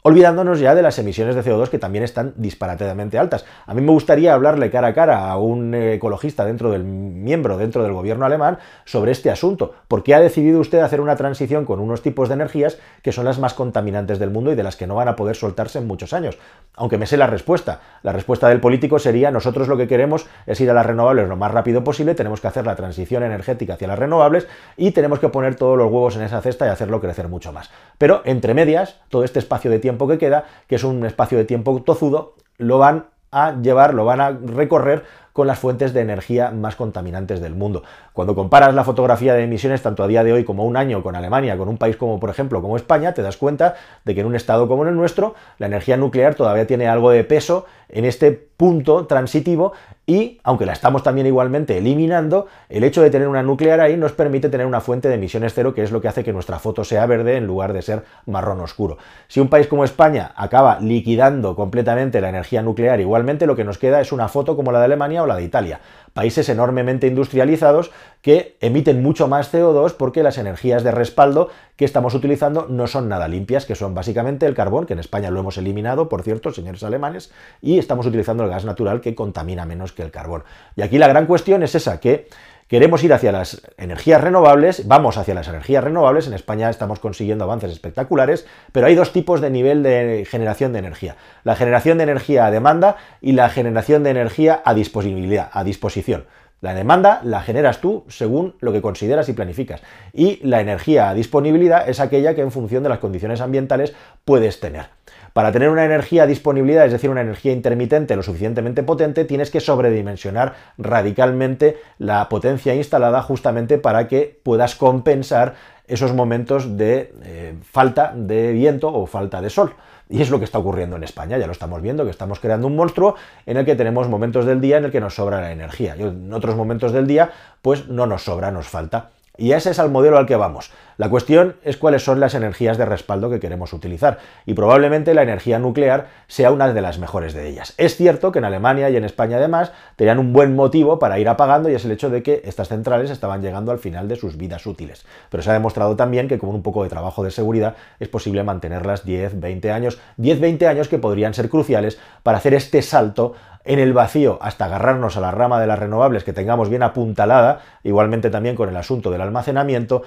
olvidándonos 0.06 0.60
ya 0.60 0.76
de 0.76 0.82
las 0.82 1.00
emisiones 1.00 1.34
de 1.34 1.42
CO2 1.42 1.68
que 1.68 1.80
también 1.80 2.04
están 2.04 2.32
disparatadamente 2.36 3.18
altas. 3.18 3.44
A 3.66 3.74
mí 3.74 3.80
me 3.80 3.90
gustaría 3.90 4.34
hablarle 4.34 4.70
cara 4.70 4.86
a 4.86 4.94
cara 4.94 5.28
a 5.28 5.36
un 5.36 5.74
ecologista 5.74 6.44
dentro 6.44 6.70
del 6.70 6.84
miembro, 6.84 7.58
dentro 7.58 7.82
del 7.82 7.92
gobierno 7.92 8.24
alemán, 8.24 8.58
sobre 8.84 9.10
este 9.10 9.32
asunto. 9.32 9.74
¿Por 9.88 10.04
qué 10.04 10.14
ha 10.14 10.20
decidido 10.20 10.60
usted 10.60 10.78
hacer 10.78 11.00
una 11.00 11.16
transición 11.16 11.64
con 11.64 11.80
unos 11.80 12.02
tipos 12.02 12.28
de 12.28 12.34
energías 12.34 12.78
que 13.02 13.10
son 13.10 13.24
las 13.24 13.40
más 13.40 13.52
contaminantes 13.52 14.20
del 14.20 14.30
mundo 14.30 14.52
y 14.52 14.54
de 14.54 14.62
las 14.62 14.76
que 14.76 14.86
no 14.86 14.94
van 14.94 15.08
a 15.08 15.16
poder 15.16 15.34
soltarse 15.34 15.80
en 15.80 15.88
muchos 15.88 16.12
años? 16.12 16.38
Aunque 16.76 16.98
me 16.98 17.06
sé 17.06 17.16
la 17.16 17.26
respuesta. 17.26 17.80
La 18.04 18.12
respuesta 18.12 18.48
del 18.48 18.60
político 18.60 19.00
sería 19.00 19.32
nosotros 19.32 19.66
lo 19.66 19.76
que 19.76 19.88
queremos 19.88 20.28
es 20.46 20.60
ir 20.60 20.70
a 20.70 20.74
las 20.74 20.86
renovables 20.86 21.28
lo 21.28 21.36
más 21.36 21.50
rápido 21.50 21.82
posible, 21.82 22.14
tenemos 22.14 22.40
que 22.40 22.46
hacer 22.46 22.64
la 22.64 22.76
transición 22.76 23.24
energética 23.24 23.74
hacia 23.74 23.88
las 23.88 23.98
renovables 23.98 24.46
y 24.76 24.92
tenemos 24.92 25.18
que 25.18 25.30
poner 25.30 25.56
todos 25.56 25.76
los 25.76 25.90
huevos 25.90 26.14
en 26.14 26.22
esa 26.22 26.40
cesta 26.42 26.64
y 26.64 26.68
hacerlo 26.68 27.00
crecer 27.00 27.26
mucho 27.26 27.52
más. 27.52 27.70
Pero 27.98 28.22
entre 28.24 28.54
medias, 28.54 29.00
todo 29.08 29.24
este 29.24 29.40
espacio 29.40 29.68
de 29.68 29.80
tiempo 29.80 29.95
que 29.96 30.18
queda, 30.18 30.44
que 30.66 30.74
es 30.74 30.84
un 30.84 31.04
espacio 31.04 31.38
de 31.38 31.44
tiempo 31.44 31.80
tozudo, 31.82 32.34
lo 32.58 32.78
van 32.78 33.06
a 33.30 33.60
llevar, 33.60 33.94
lo 33.94 34.04
van 34.04 34.20
a 34.20 34.30
recorrer 34.30 35.04
con 35.36 35.46
las 35.46 35.58
fuentes 35.58 35.92
de 35.92 36.00
energía 36.00 36.50
más 36.50 36.76
contaminantes 36.76 37.42
del 37.42 37.54
mundo. 37.54 37.82
Cuando 38.14 38.34
comparas 38.34 38.74
la 38.74 38.84
fotografía 38.84 39.34
de 39.34 39.42
emisiones 39.42 39.82
tanto 39.82 40.02
a 40.02 40.06
día 40.06 40.24
de 40.24 40.32
hoy 40.32 40.44
como 40.44 40.64
un 40.64 40.78
año 40.78 41.02
con 41.02 41.14
Alemania, 41.14 41.58
con 41.58 41.68
un 41.68 41.76
país 41.76 41.98
como 41.98 42.18
por 42.18 42.30
ejemplo 42.30 42.62
como 42.62 42.74
España, 42.74 43.12
te 43.12 43.20
das 43.20 43.36
cuenta 43.36 43.74
de 44.06 44.14
que 44.14 44.22
en 44.22 44.28
un 44.28 44.34
estado 44.34 44.66
como 44.66 44.86
el 44.86 44.96
nuestro, 44.96 45.34
la 45.58 45.66
energía 45.66 45.98
nuclear 45.98 46.36
todavía 46.36 46.66
tiene 46.66 46.88
algo 46.88 47.10
de 47.10 47.22
peso 47.22 47.66
en 47.90 48.06
este 48.06 48.32
punto 48.56 49.06
transitivo 49.06 49.72
y, 50.06 50.40
aunque 50.44 50.66
la 50.66 50.72
estamos 50.72 51.02
también 51.02 51.26
igualmente 51.26 51.76
eliminando, 51.76 52.46
el 52.68 52.84
hecho 52.84 53.02
de 53.02 53.10
tener 53.10 53.28
una 53.28 53.42
nuclear 53.42 53.80
ahí 53.80 53.96
nos 53.96 54.12
permite 54.12 54.48
tener 54.48 54.66
una 54.66 54.80
fuente 54.80 55.08
de 55.08 55.16
emisiones 55.16 55.52
cero, 55.52 55.74
que 55.74 55.82
es 55.82 55.90
lo 55.90 56.00
que 56.00 56.08
hace 56.08 56.24
que 56.24 56.32
nuestra 56.32 56.58
foto 56.58 56.84
sea 56.84 57.06
verde 57.06 57.36
en 57.36 57.46
lugar 57.46 57.72
de 57.72 57.82
ser 57.82 58.04
marrón 58.24 58.60
oscuro. 58.60 58.98
Si 59.28 59.40
un 59.40 59.48
país 59.48 59.66
como 59.66 59.84
España 59.84 60.32
acaba 60.36 60.78
liquidando 60.80 61.56
completamente 61.56 62.20
la 62.20 62.28
energía 62.28 62.62
nuclear, 62.62 63.00
igualmente 63.00 63.46
lo 63.46 63.56
que 63.56 63.64
nos 63.64 63.78
queda 63.78 64.00
es 64.00 64.12
una 64.12 64.28
foto 64.28 64.56
como 64.56 64.72
la 64.72 64.78
de 64.78 64.86
Alemania 64.86 65.22
la 65.26 65.36
de 65.36 65.44
Italia 65.44 65.80
países 66.16 66.48
enormemente 66.48 67.06
industrializados 67.06 67.90
que 68.22 68.56
emiten 68.62 69.02
mucho 69.02 69.28
más 69.28 69.52
CO2 69.52 69.92
porque 69.98 70.22
las 70.22 70.38
energías 70.38 70.82
de 70.82 70.90
respaldo 70.90 71.50
que 71.76 71.84
estamos 71.84 72.14
utilizando 72.14 72.66
no 72.70 72.86
son 72.86 73.10
nada 73.10 73.28
limpias, 73.28 73.66
que 73.66 73.74
son 73.74 73.94
básicamente 73.94 74.46
el 74.46 74.54
carbón, 74.54 74.86
que 74.86 74.94
en 74.94 74.98
España 74.98 75.30
lo 75.30 75.40
hemos 75.40 75.58
eliminado, 75.58 76.08
por 76.08 76.22
cierto, 76.22 76.52
señores 76.52 76.82
alemanes, 76.82 77.30
y 77.60 77.78
estamos 77.78 78.06
utilizando 78.06 78.44
el 78.44 78.48
gas 78.48 78.64
natural 78.64 79.02
que 79.02 79.14
contamina 79.14 79.66
menos 79.66 79.92
que 79.92 80.02
el 80.02 80.10
carbón. 80.10 80.44
Y 80.74 80.80
aquí 80.80 80.96
la 80.96 81.06
gran 81.06 81.26
cuestión 81.26 81.62
es 81.62 81.74
esa, 81.74 82.00
que 82.00 82.28
Queremos 82.68 83.04
ir 83.04 83.12
hacia 83.12 83.30
las 83.30 83.62
energías 83.78 84.20
renovables, 84.20 84.88
vamos 84.88 85.18
hacia 85.18 85.34
las 85.34 85.46
energías 85.46 85.84
renovables, 85.84 86.26
en 86.26 86.32
España 86.32 86.68
estamos 86.68 86.98
consiguiendo 86.98 87.44
avances 87.44 87.70
espectaculares, 87.70 88.44
pero 88.72 88.88
hay 88.88 88.96
dos 88.96 89.12
tipos 89.12 89.40
de 89.40 89.50
nivel 89.50 89.84
de 89.84 90.26
generación 90.28 90.72
de 90.72 90.80
energía. 90.80 91.14
La 91.44 91.54
generación 91.54 91.98
de 91.98 92.04
energía 92.04 92.44
a 92.44 92.50
demanda 92.50 92.96
y 93.20 93.32
la 93.32 93.50
generación 93.50 94.02
de 94.02 94.10
energía 94.10 94.62
a 94.64 94.74
disponibilidad, 94.74 95.48
a 95.52 95.62
disposición. 95.62 96.26
La 96.60 96.74
demanda 96.74 97.20
la 97.22 97.40
generas 97.40 97.80
tú 97.80 98.04
según 98.08 98.56
lo 98.58 98.72
que 98.72 98.82
consideras 98.82 99.28
y 99.28 99.34
planificas. 99.34 99.82
Y 100.12 100.40
la 100.44 100.60
energía 100.60 101.08
a 101.08 101.14
disponibilidad 101.14 101.88
es 101.88 102.00
aquella 102.00 102.34
que 102.34 102.40
en 102.40 102.50
función 102.50 102.82
de 102.82 102.88
las 102.88 102.98
condiciones 102.98 103.40
ambientales 103.40 103.94
puedes 104.24 104.58
tener. 104.58 104.95
Para 105.36 105.52
tener 105.52 105.68
una 105.68 105.84
energía 105.84 106.26
disponibilidad, 106.26 106.86
es 106.86 106.92
decir, 106.92 107.10
una 107.10 107.20
energía 107.20 107.52
intermitente 107.52 108.16
lo 108.16 108.22
suficientemente 108.22 108.82
potente, 108.82 109.26
tienes 109.26 109.50
que 109.50 109.60
sobredimensionar 109.60 110.54
radicalmente 110.78 111.76
la 111.98 112.26
potencia 112.30 112.74
instalada 112.74 113.20
justamente 113.20 113.76
para 113.76 114.08
que 114.08 114.40
puedas 114.42 114.76
compensar 114.76 115.56
esos 115.88 116.14
momentos 116.14 116.78
de 116.78 117.12
eh, 117.22 117.54
falta 117.70 118.14
de 118.16 118.52
viento 118.52 118.88
o 118.88 119.04
falta 119.04 119.42
de 119.42 119.50
sol. 119.50 119.74
Y 120.08 120.22
es 120.22 120.30
lo 120.30 120.38
que 120.38 120.46
está 120.46 120.56
ocurriendo 120.58 120.96
en 120.96 121.04
España, 121.04 121.36
ya 121.36 121.44
lo 121.44 121.52
estamos 121.52 121.82
viendo, 121.82 122.04
que 122.04 122.10
estamos 122.12 122.40
creando 122.40 122.66
un 122.66 122.74
monstruo 122.74 123.16
en 123.44 123.58
el 123.58 123.66
que 123.66 123.76
tenemos 123.76 124.08
momentos 124.08 124.46
del 124.46 124.62
día 124.62 124.78
en 124.78 124.86
el 124.86 124.90
que 124.90 125.00
nos 125.02 125.16
sobra 125.16 125.42
la 125.42 125.52
energía. 125.52 125.96
Y 125.98 126.02
en 126.02 126.32
otros 126.32 126.56
momentos 126.56 126.92
del 126.92 127.06
día, 127.06 127.30
pues 127.60 127.88
no 127.88 128.06
nos 128.06 128.22
sobra, 128.22 128.50
nos 128.50 128.68
falta. 128.68 129.10
Y 129.38 129.52
ese 129.52 129.70
es 129.70 129.78
el 129.78 129.90
modelo 129.90 130.18
al 130.18 130.26
que 130.26 130.36
vamos. 130.36 130.70
La 130.98 131.10
cuestión 131.10 131.56
es 131.62 131.76
cuáles 131.76 132.02
son 132.02 132.20
las 132.20 132.34
energías 132.34 132.78
de 132.78 132.86
respaldo 132.86 133.28
que 133.28 133.38
queremos 133.38 133.74
utilizar, 133.74 134.18
y 134.46 134.54
probablemente 134.54 135.12
la 135.12 135.22
energía 135.22 135.58
nuclear 135.58 136.06
sea 136.26 136.50
una 136.50 136.72
de 136.72 136.80
las 136.80 136.98
mejores 136.98 137.34
de 137.34 137.48
ellas. 137.48 137.74
Es 137.76 137.96
cierto 137.96 138.32
que 138.32 138.38
en 138.38 138.46
Alemania 138.46 138.88
y 138.88 138.96
en 138.96 139.04
España 139.04 139.36
además 139.36 139.72
tenían 139.96 140.18
un 140.18 140.32
buen 140.32 140.56
motivo 140.56 140.98
para 140.98 141.18
ir 141.18 141.28
apagando 141.28 141.68
y 141.68 141.74
es 141.74 141.84
el 141.84 141.90
hecho 141.90 142.08
de 142.08 142.22
que 142.22 142.40
estas 142.46 142.68
centrales 142.68 143.10
estaban 143.10 143.42
llegando 143.42 143.72
al 143.72 143.78
final 143.78 144.08
de 144.08 144.16
sus 144.16 144.38
vidas 144.38 144.64
útiles. 144.64 145.04
Pero 145.28 145.42
se 145.42 145.50
ha 145.50 145.52
demostrado 145.52 145.96
también 145.96 146.28
que 146.28 146.38
con 146.38 146.50
un 146.50 146.62
poco 146.62 146.82
de 146.82 146.88
trabajo 146.88 147.22
de 147.22 147.30
seguridad 147.30 147.76
es 148.00 148.08
posible 148.08 148.42
mantenerlas 148.42 149.04
10, 149.04 149.38
20 149.38 149.72
años, 149.72 149.98
10, 150.16 150.40
20 150.40 150.66
años 150.66 150.88
que 150.88 150.98
podrían 150.98 151.34
ser 151.34 151.50
cruciales 151.50 151.98
para 152.22 152.38
hacer 152.38 152.54
este 152.54 152.80
salto 152.80 153.34
en 153.66 153.78
el 153.78 153.92
vacío 153.92 154.38
hasta 154.40 154.64
agarrarnos 154.64 155.16
a 155.16 155.20
la 155.20 155.30
rama 155.30 155.60
de 155.60 155.66
las 155.66 155.78
renovables 155.78 156.24
que 156.24 156.32
tengamos 156.32 156.70
bien 156.70 156.82
apuntalada, 156.82 157.60
igualmente 157.82 158.30
también 158.30 158.56
con 158.56 158.68
el 158.68 158.76
asunto 158.76 159.10
del 159.10 159.20
almacenamiento, 159.20 160.02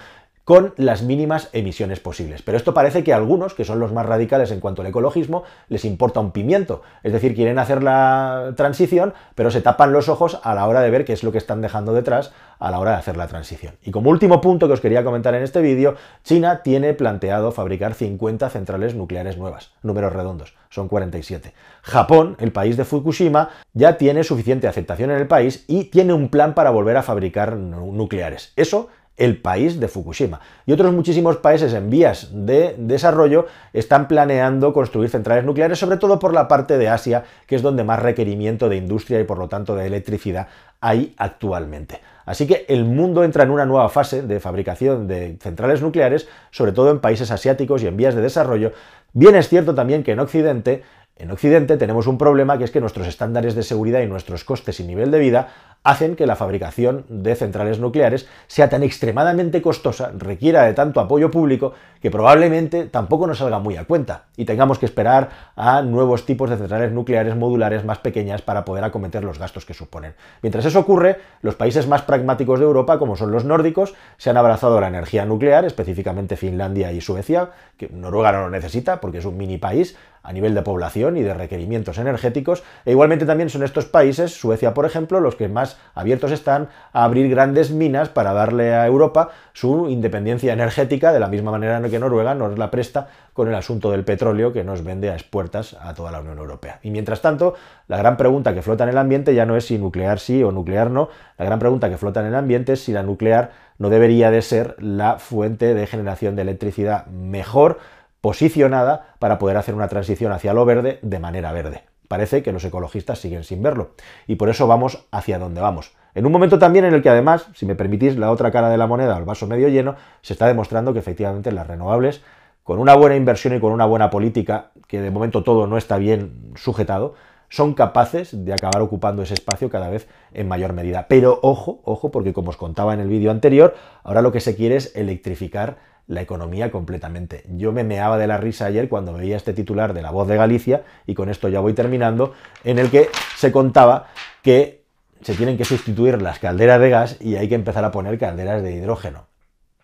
con 0.49 0.73
las 0.77 1.03
mínimas 1.03 1.49
emisiones 1.53 1.99
posibles. 1.99 2.41
Pero 2.41 2.57
esto 2.57 2.73
parece 2.73 3.03
que 3.03 3.13
a 3.13 3.17
algunos, 3.17 3.53
que 3.53 3.65
son 3.65 3.79
los 3.79 3.93
más 3.93 4.07
radicales 4.07 4.49
en 4.49 4.59
cuanto 4.59 4.81
al 4.81 4.87
ecologismo, 4.87 5.43
les 5.67 5.85
importa 5.85 6.21
un 6.21 6.31
pimiento. 6.31 6.81
Es 7.03 7.13
decir, 7.13 7.35
quieren 7.35 7.59
hacer 7.59 7.83
la 7.83 8.53
transición, 8.57 9.13
pero 9.35 9.51
se 9.51 9.61
tapan 9.61 9.93
los 9.93 10.09
ojos 10.09 10.41
a 10.41 10.55
la 10.55 10.65
hora 10.65 10.81
de 10.81 10.89
ver 10.89 11.05
qué 11.05 11.13
es 11.13 11.21
lo 11.21 11.31
que 11.31 11.37
están 11.37 11.61
dejando 11.61 11.93
detrás 11.93 12.33
a 12.57 12.71
la 12.71 12.79
hora 12.79 12.93
de 12.93 12.97
hacer 12.97 13.15
la 13.15 13.27
transición. 13.27 13.75
Y 13.83 13.91
como 13.91 14.09
último 14.09 14.41
punto 14.41 14.65
que 14.65 14.73
os 14.73 14.81
quería 14.81 15.03
comentar 15.03 15.35
en 15.35 15.43
este 15.43 15.61
vídeo, 15.61 15.93
China 16.23 16.63
tiene 16.63 16.95
planteado 16.95 17.51
fabricar 17.51 17.93
50 17.93 18.49
centrales 18.49 18.95
nucleares 18.95 19.37
nuevas, 19.37 19.73
números 19.83 20.13
redondos, 20.13 20.55
son 20.71 20.87
47. 20.87 21.53
Japón, 21.83 22.35
el 22.39 22.51
país 22.51 22.75
de 22.75 22.85
Fukushima, 22.85 23.49
ya 23.73 23.97
tiene 23.97 24.23
suficiente 24.23 24.67
aceptación 24.67 25.11
en 25.11 25.17
el 25.17 25.27
país 25.27 25.63
y 25.67 25.85
tiene 25.85 26.13
un 26.13 26.29
plan 26.29 26.55
para 26.55 26.71
volver 26.71 26.97
a 26.97 27.03
fabricar 27.03 27.55
nucleares. 27.55 28.51
Eso 28.55 28.89
el 29.19 29.37
país 29.37 29.79
de 29.79 29.87
Fukushima. 29.87 30.39
Y 30.65 30.71
otros 30.71 30.91
muchísimos 30.93 31.37
países 31.37 31.73
en 31.73 31.89
vías 31.89 32.29
de 32.31 32.73
desarrollo 32.77 33.45
están 33.73 34.07
planeando 34.07 34.73
construir 34.73 35.09
centrales 35.09 35.43
nucleares, 35.45 35.77
sobre 35.77 35.97
todo 35.97 36.17
por 36.17 36.33
la 36.33 36.47
parte 36.47 36.77
de 36.77 36.87
Asia, 36.87 37.25
que 37.45 37.55
es 37.55 37.61
donde 37.61 37.83
más 37.83 37.99
requerimiento 37.99 38.69
de 38.69 38.77
industria 38.77 39.19
y 39.19 39.25
por 39.25 39.37
lo 39.37 39.47
tanto 39.47 39.75
de 39.75 39.85
electricidad 39.85 40.47
hay 40.81 41.13
actualmente. 41.17 41.99
Así 42.25 42.47
que 42.47 42.65
el 42.69 42.85
mundo 42.85 43.23
entra 43.23 43.43
en 43.43 43.51
una 43.51 43.65
nueva 43.65 43.89
fase 43.89 44.21
de 44.21 44.39
fabricación 44.39 45.07
de 45.07 45.37
centrales 45.41 45.81
nucleares, 45.81 46.27
sobre 46.51 46.71
todo 46.71 46.89
en 46.89 46.99
países 46.99 47.29
asiáticos 47.31 47.83
y 47.83 47.87
en 47.87 47.97
vías 47.97 48.15
de 48.15 48.21
desarrollo. 48.21 48.71
Bien 49.11 49.35
es 49.35 49.49
cierto 49.49 49.75
también 49.75 50.03
que 50.03 50.13
en 50.13 50.19
Occidente 50.19 50.83
en 51.19 51.31
Occidente 51.31 51.75
tenemos 51.75 52.07
un 52.07 52.17
problema 52.17 52.57
que 52.57 52.63
es 52.63 52.71
que 52.71 52.79
nuestros 52.79 53.05
estándares 53.05 53.53
de 53.53 53.63
seguridad 53.63 54.01
y 54.01 54.07
nuestros 54.07 54.45
costes 54.45 54.79
y 54.79 54.85
nivel 54.85 55.11
de 55.11 55.19
vida 55.19 55.49
hacen 55.83 56.15
que 56.15 56.25
la 56.25 56.35
fabricación 56.35 57.05
de 57.09 57.35
centrales 57.35 57.79
nucleares 57.79 58.27
sea 58.47 58.69
tan 58.69 58.83
extremadamente 58.83 59.61
costosa, 59.61 60.11
requiera 60.17 60.63
de 60.63 60.73
tanto 60.73 60.99
apoyo 60.99 61.31
público, 61.31 61.73
que 62.01 62.11
probablemente 62.11 62.85
tampoco 62.85 63.27
nos 63.27 63.37
salga 63.37 63.59
muy 63.59 63.77
a 63.77 63.85
cuenta 63.85 64.25
y 64.35 64.45
tengamos 64.45 64.79
que 64.79 64.85
esperar 64.85 65.29
a 65.55 65.81
nuevos 65.81 66.25
tipos 66.25 66.49
de 66.49 66.57
centrales 66.57 66.91
nucleares 66.91 67.35
modulares 67.35 67.85
más 67.85 67.99
pequeñas 67.99 68.41
para 68.41 68.65
poder 68.65 68.83
acometer 68.83 69.23
los 69.23 69.39
gastos 69.39 69.65
que 69.65 69.73
suponen. 69.73 70.15
Mientras 70.41 70.65
eso 70.65 70.79
ocurre, 70.79 71.17
los 71.41 71.55
países 71.55 71.87
más 71.87 72.01
pragmáticos 72.01 72.59
de 72.59 72.65
Europa, 72.65 72.99
como 72.99 73.15
son 73.15 73.31
los 73.31 73.45
nórdicos, 73.45 73.93
se 74.17 74.29
han 74.29 74.37
abrazado 74.37 74.77
a 74.77 74.81
la 74.81 74.87
energía 74.87 75.25
nuclear, 75.25 75.65
específicamente 75.65 76.37
Finlandia 76.37 76.91
y 76.91 77.01
Suecia, 77.01 77.51
que 77.77 77.89
Noruega 77.89 78.31
no 78.31 78.41
lo 78.41 78.49
necesita 78.49 78.99
porque 78.99 79.19
es 79.19 79.25
un 79.25 79.37
mini 79.37 79.57
país, 79.57 79.97
a 80.23 80.33
nivel 80.33 80.53
de 80.55 80.61
población 80.61 81.17
y 81.17 81.23
de 81.23 81.33
requerimientos 81.33 81.97
energéticos, 81.97 82.63
e 82.85 82.91
igualmente 82.91 83.25
también 83.25 83.49
son 83.49 83.63
estos 83.63 83.85
países, 83.85 84.33
Suecia 84.33 84.73
por 84.73 84.85
ejemplo, 84.85 85.19
los 85.19 85.35
que 85.35 85.47
más 85.47 85.77
abiertos 85.95 86.31
están 86.31 86.69
a 86.93 87.03
abrir 87.03 87.29
grandes 87.29 87.71
minas 87.71 88.09
para 88.09 88.33
darle 88.33 88.73
a 88.73 88.85
Europa 88.85 89.29
su 89.53 89.89
independencia 89.89 90.53
energética, 90.53 91.11
de 91.11 91.19
la 91.19 91.27
misma 91.27 91.51
manera 91.51 91.81
que 91.89 91.99
Noruega 91.99 92.35
nos 92.35 92.57
la 92.57 92.71
presta 92.71 93.07
con 93.33 93.47
el 93.47 93.55
asunto 93.55 93.91
del 93.91 94.03
petróleo 94.03 94.51
que 94.51 94.63
nos 94.63 94.83
vende 94.83 95.09
a 95.09 95.13
expuertas 95.13 95.75
a 95.79 95.93
toda 95.93 96.11
la 96.11 96.19
Unión 96.19 96.37
Europea. 96.37 96.79
Y 96.83 96.91
mientras 96.91 97.21
tanto, 97.21 97.55
la 97.87 97.97
gran 97.97 98.17
pregunta 98.17 98.53
que 98.53 98.61
flota 98.61 98.83
en 98.83 98.89
el 98.89 98.97
ambiente 98.97 99.33
ya 99.33 99.45
no 99.45 99.55
es 99.55 99.65
si 99.65 99.77
nuclear 99.77 100.19
sí 100.19 100.43
o 100.43 100.51
nuclear 100.51 100.91
no, 100.91 101.09
la 101.37 101.45
gran 101.45 101.59
pregunta 101.59 101.89
que 101.89 101.97
flota 101.97 102.19
en 102.19 102.27
el 102.27 102.35
ambiente 102.35 102.73
es 102.73 102.83
si 102.83 102.91
la 102.91 103.03
nuclear 103.03 103.51
no 103.77 103.89
debería 103.89 104.29
de 104.29 104.41
ser 104.41 104.75
la 104.79 105.19
fuente 105.19 105.73
de 105.73 105.87
generación 105.87 106.35
de 106.35 106.41
electricidad 106.41 107.05
mejor 107.07 107.79
posicionada 108.21 109.15
para 109.19 109.39
poder 109.39 109.57
hacer 109.57 109.75
una 109.75 109.87
transición 109.87 110.31
hacia 110.31 110.53
lo 110.53 110.65
verde 110.65 110.99
de 111.01 111.19
manera 111.19 111.51
verde. 111.51 111.83
Parece 112.07 112.41
que 112.41 112.51
los 112.51 112.65
ecologistas 112.65 113.19
siguen 113.19 113.43
sin 113.43 113.61
verlo 113.61 113.91
y 114.27 114.35
por 114.35 114.49
eso 114.49 114.67
vamos 114.67 115.05
hacia 115.11 115.37
donde 115.37 115.61
vamos. 115.61 115.93
En 116.15 116.25
un 116.25 116.31
momento 116.31 116.57
también 116.57 116.85
en 116.85 116.93
el 116.93 117.03
que 117.03 117.09
además, 117.09 117.47
si 117.53 117.65
me 117.65 117.75
permitís, 117.75 118.17
la 118.17 118.31
otra 118.31 118.51
cara 118.51 118.69
de 118.69 118.77
la 118.77 118.87
moneda, 118.87 119.17
el 119.17 119.25
vaso 119.25 119.45
medio 119.45 119.67
lleno, 119.69 119.95
se 120.21 120.33
está 120.33 120.47
demostrando 120.47 120.91
que 120.91 120.99
efectivamente 120.99 121.51
las 121.51 121.67
renovables, 121.67 122.23
con 122.63 122.79
una 122.79 122.95
buena 122.95 123.15
inversión 123.15 123.55
y 123.55 123.59
con 123.59 123.71
una 123.71 123.85
buena 123.85 124.09
política, 124.09 124.71
que 124.87 125.01
de 125.01 125.11
momento 125.11 125.43
todo 125.43 125.67
no 125.67 125.77
está 125.77 125.97
bien 125.97 126.51
sujetado, 126.55 127.13
son 127.49 127.73
capaces 127.73 128.45
de 128.45 128.53
acabar 128.53 128.81
ocupando 128.81 129.21
ese 129.21 129.33
espacio 129.33 129.69
cada 129.69 129.89
vez 129.89 130.07
en 130.33 130.47
mayor 130.47 130.73
medida. 130.73 131.07
Pero 131.07 131.39
ojo, 131.41 131.81
ojo, 131.83 132.11
porque 132.11 132.33
como 132.33 132.49
os 132.49 132.57
contaba 132.57 132.93
en 132.93 132.99
el 132.99 133.07
vídeo 133.07 133.31
anterior, 133.31 133.75
ahora 134.03 134.21
lo 134.21 134.31
que 134.31 134.39
se 134.39 134.55
quiere 134.55 134.75
es 134.75 134.95
electrificar 134.95 135.77
la 136.09 136.21
economía 136.21 136.71
completamente. 136.71 137.45
Yo 137.55 137.71
me 137.71 137.83
meaba 137.83 138.17
de 138.17 138.25
la 138.25 138.37
risa 138.37 138.65
ayer 138.65 138.89
cuando 138.89 139.13
veía 139.13 139.37
este 139.37 139.53
titular 139.53 139.93
de 139.93 140.01
La 140.01 140.09
Voz 140.09 140.27
de 140.27 140.35
Galicia, 140.35 140.83
y 141.05 141.13
con 141.13 141.29
esto 141.29 141.47
ya 141.49 141.59
voy 141.59 141.73
terminando, 141.73 142.33
en 142.63 142.79
el 142.79 142.89
que 142.89 143.09
se 143.37 143.51
contaba 143.51 144.07
que 144.41 144.81
se 145.21 145.35
tienen 145.35 145.55
que 145.55 145.65
sustituir 145.65 146.19
las 146.21 146.39
calderas 146.39 146.81
de 146.81 146.89
gas 146.89 147.17
y 147.19 147.35
hay 147.35 147.47
que 147.47 147.55
empezar 147.55 147.85
a 147.85 147.91
poner 147.91 148.17
calderas 148.17 148.63
de 148.63 148.73
hidrógeno. 148.73 149.27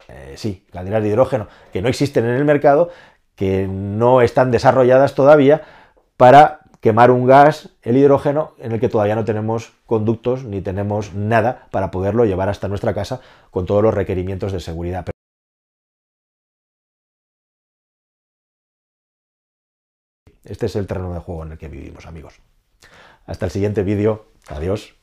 Eh, 0.08 0.34
sí, 0.36 0.66
calderas 0.72 1.04
de 1.04 1.10
hidrógeno 1.10 1.48
que 1.72 1.84
no 1.84 1.90
existen 1.90 2.26
en 2.26 2.36
el 2.36 2.46
mercado, 2.46 2.90
que 3.36 3.68
no 3.68 4.22
están 4.22 4.50
desarrolladas 4.50 5.14
todavía 5.14 5.62
para 6.18 6.62
quemar 6.80 7.12
un 7.12 7.28
gas, 7.28 7.70
el 7.84 7.98
hidrógeno, 7.98 8.54
en 8.60 8.72
el 8.72 8.80
que 8.80 8.90
todavía 8.90 9.16
no 9.16 9.26
tenemos 9.26 9.74
conductos 9.86 10.44
ni 10.44 10.62
tenemos 10.62 11.14
nada 11.14 11.68
para 11.70 11.92
poderlo 11.92 12.26
llevar 12.26 12.50
hasta 12.50 12.68
nuestra 12.68 12.96
casa 12.96 13.22
con 13.52 13.68
todos 13.68 13.84
los 13.84 13.94
requerimientos 13.94 14.52
de 14.52 14.60
seguridad. 14.60 15.06
Este 20.46 20.68
es 20.68 20.76
el 20.76 20.88
terreno 20.88 21.14
de 21.14 21.20
juego 21.20 21.44
en 21.44 21.54
el 21.54 21.58
que 21.58 21.68
vivimos, 21.68 22.06
amigos. 22.06 22.36
Hasta 23.26 23.46
el 23.46 23.52
siguiente 23.52 23.84
vídeo. 23.84 24.28
Adiós. 24.48 24.96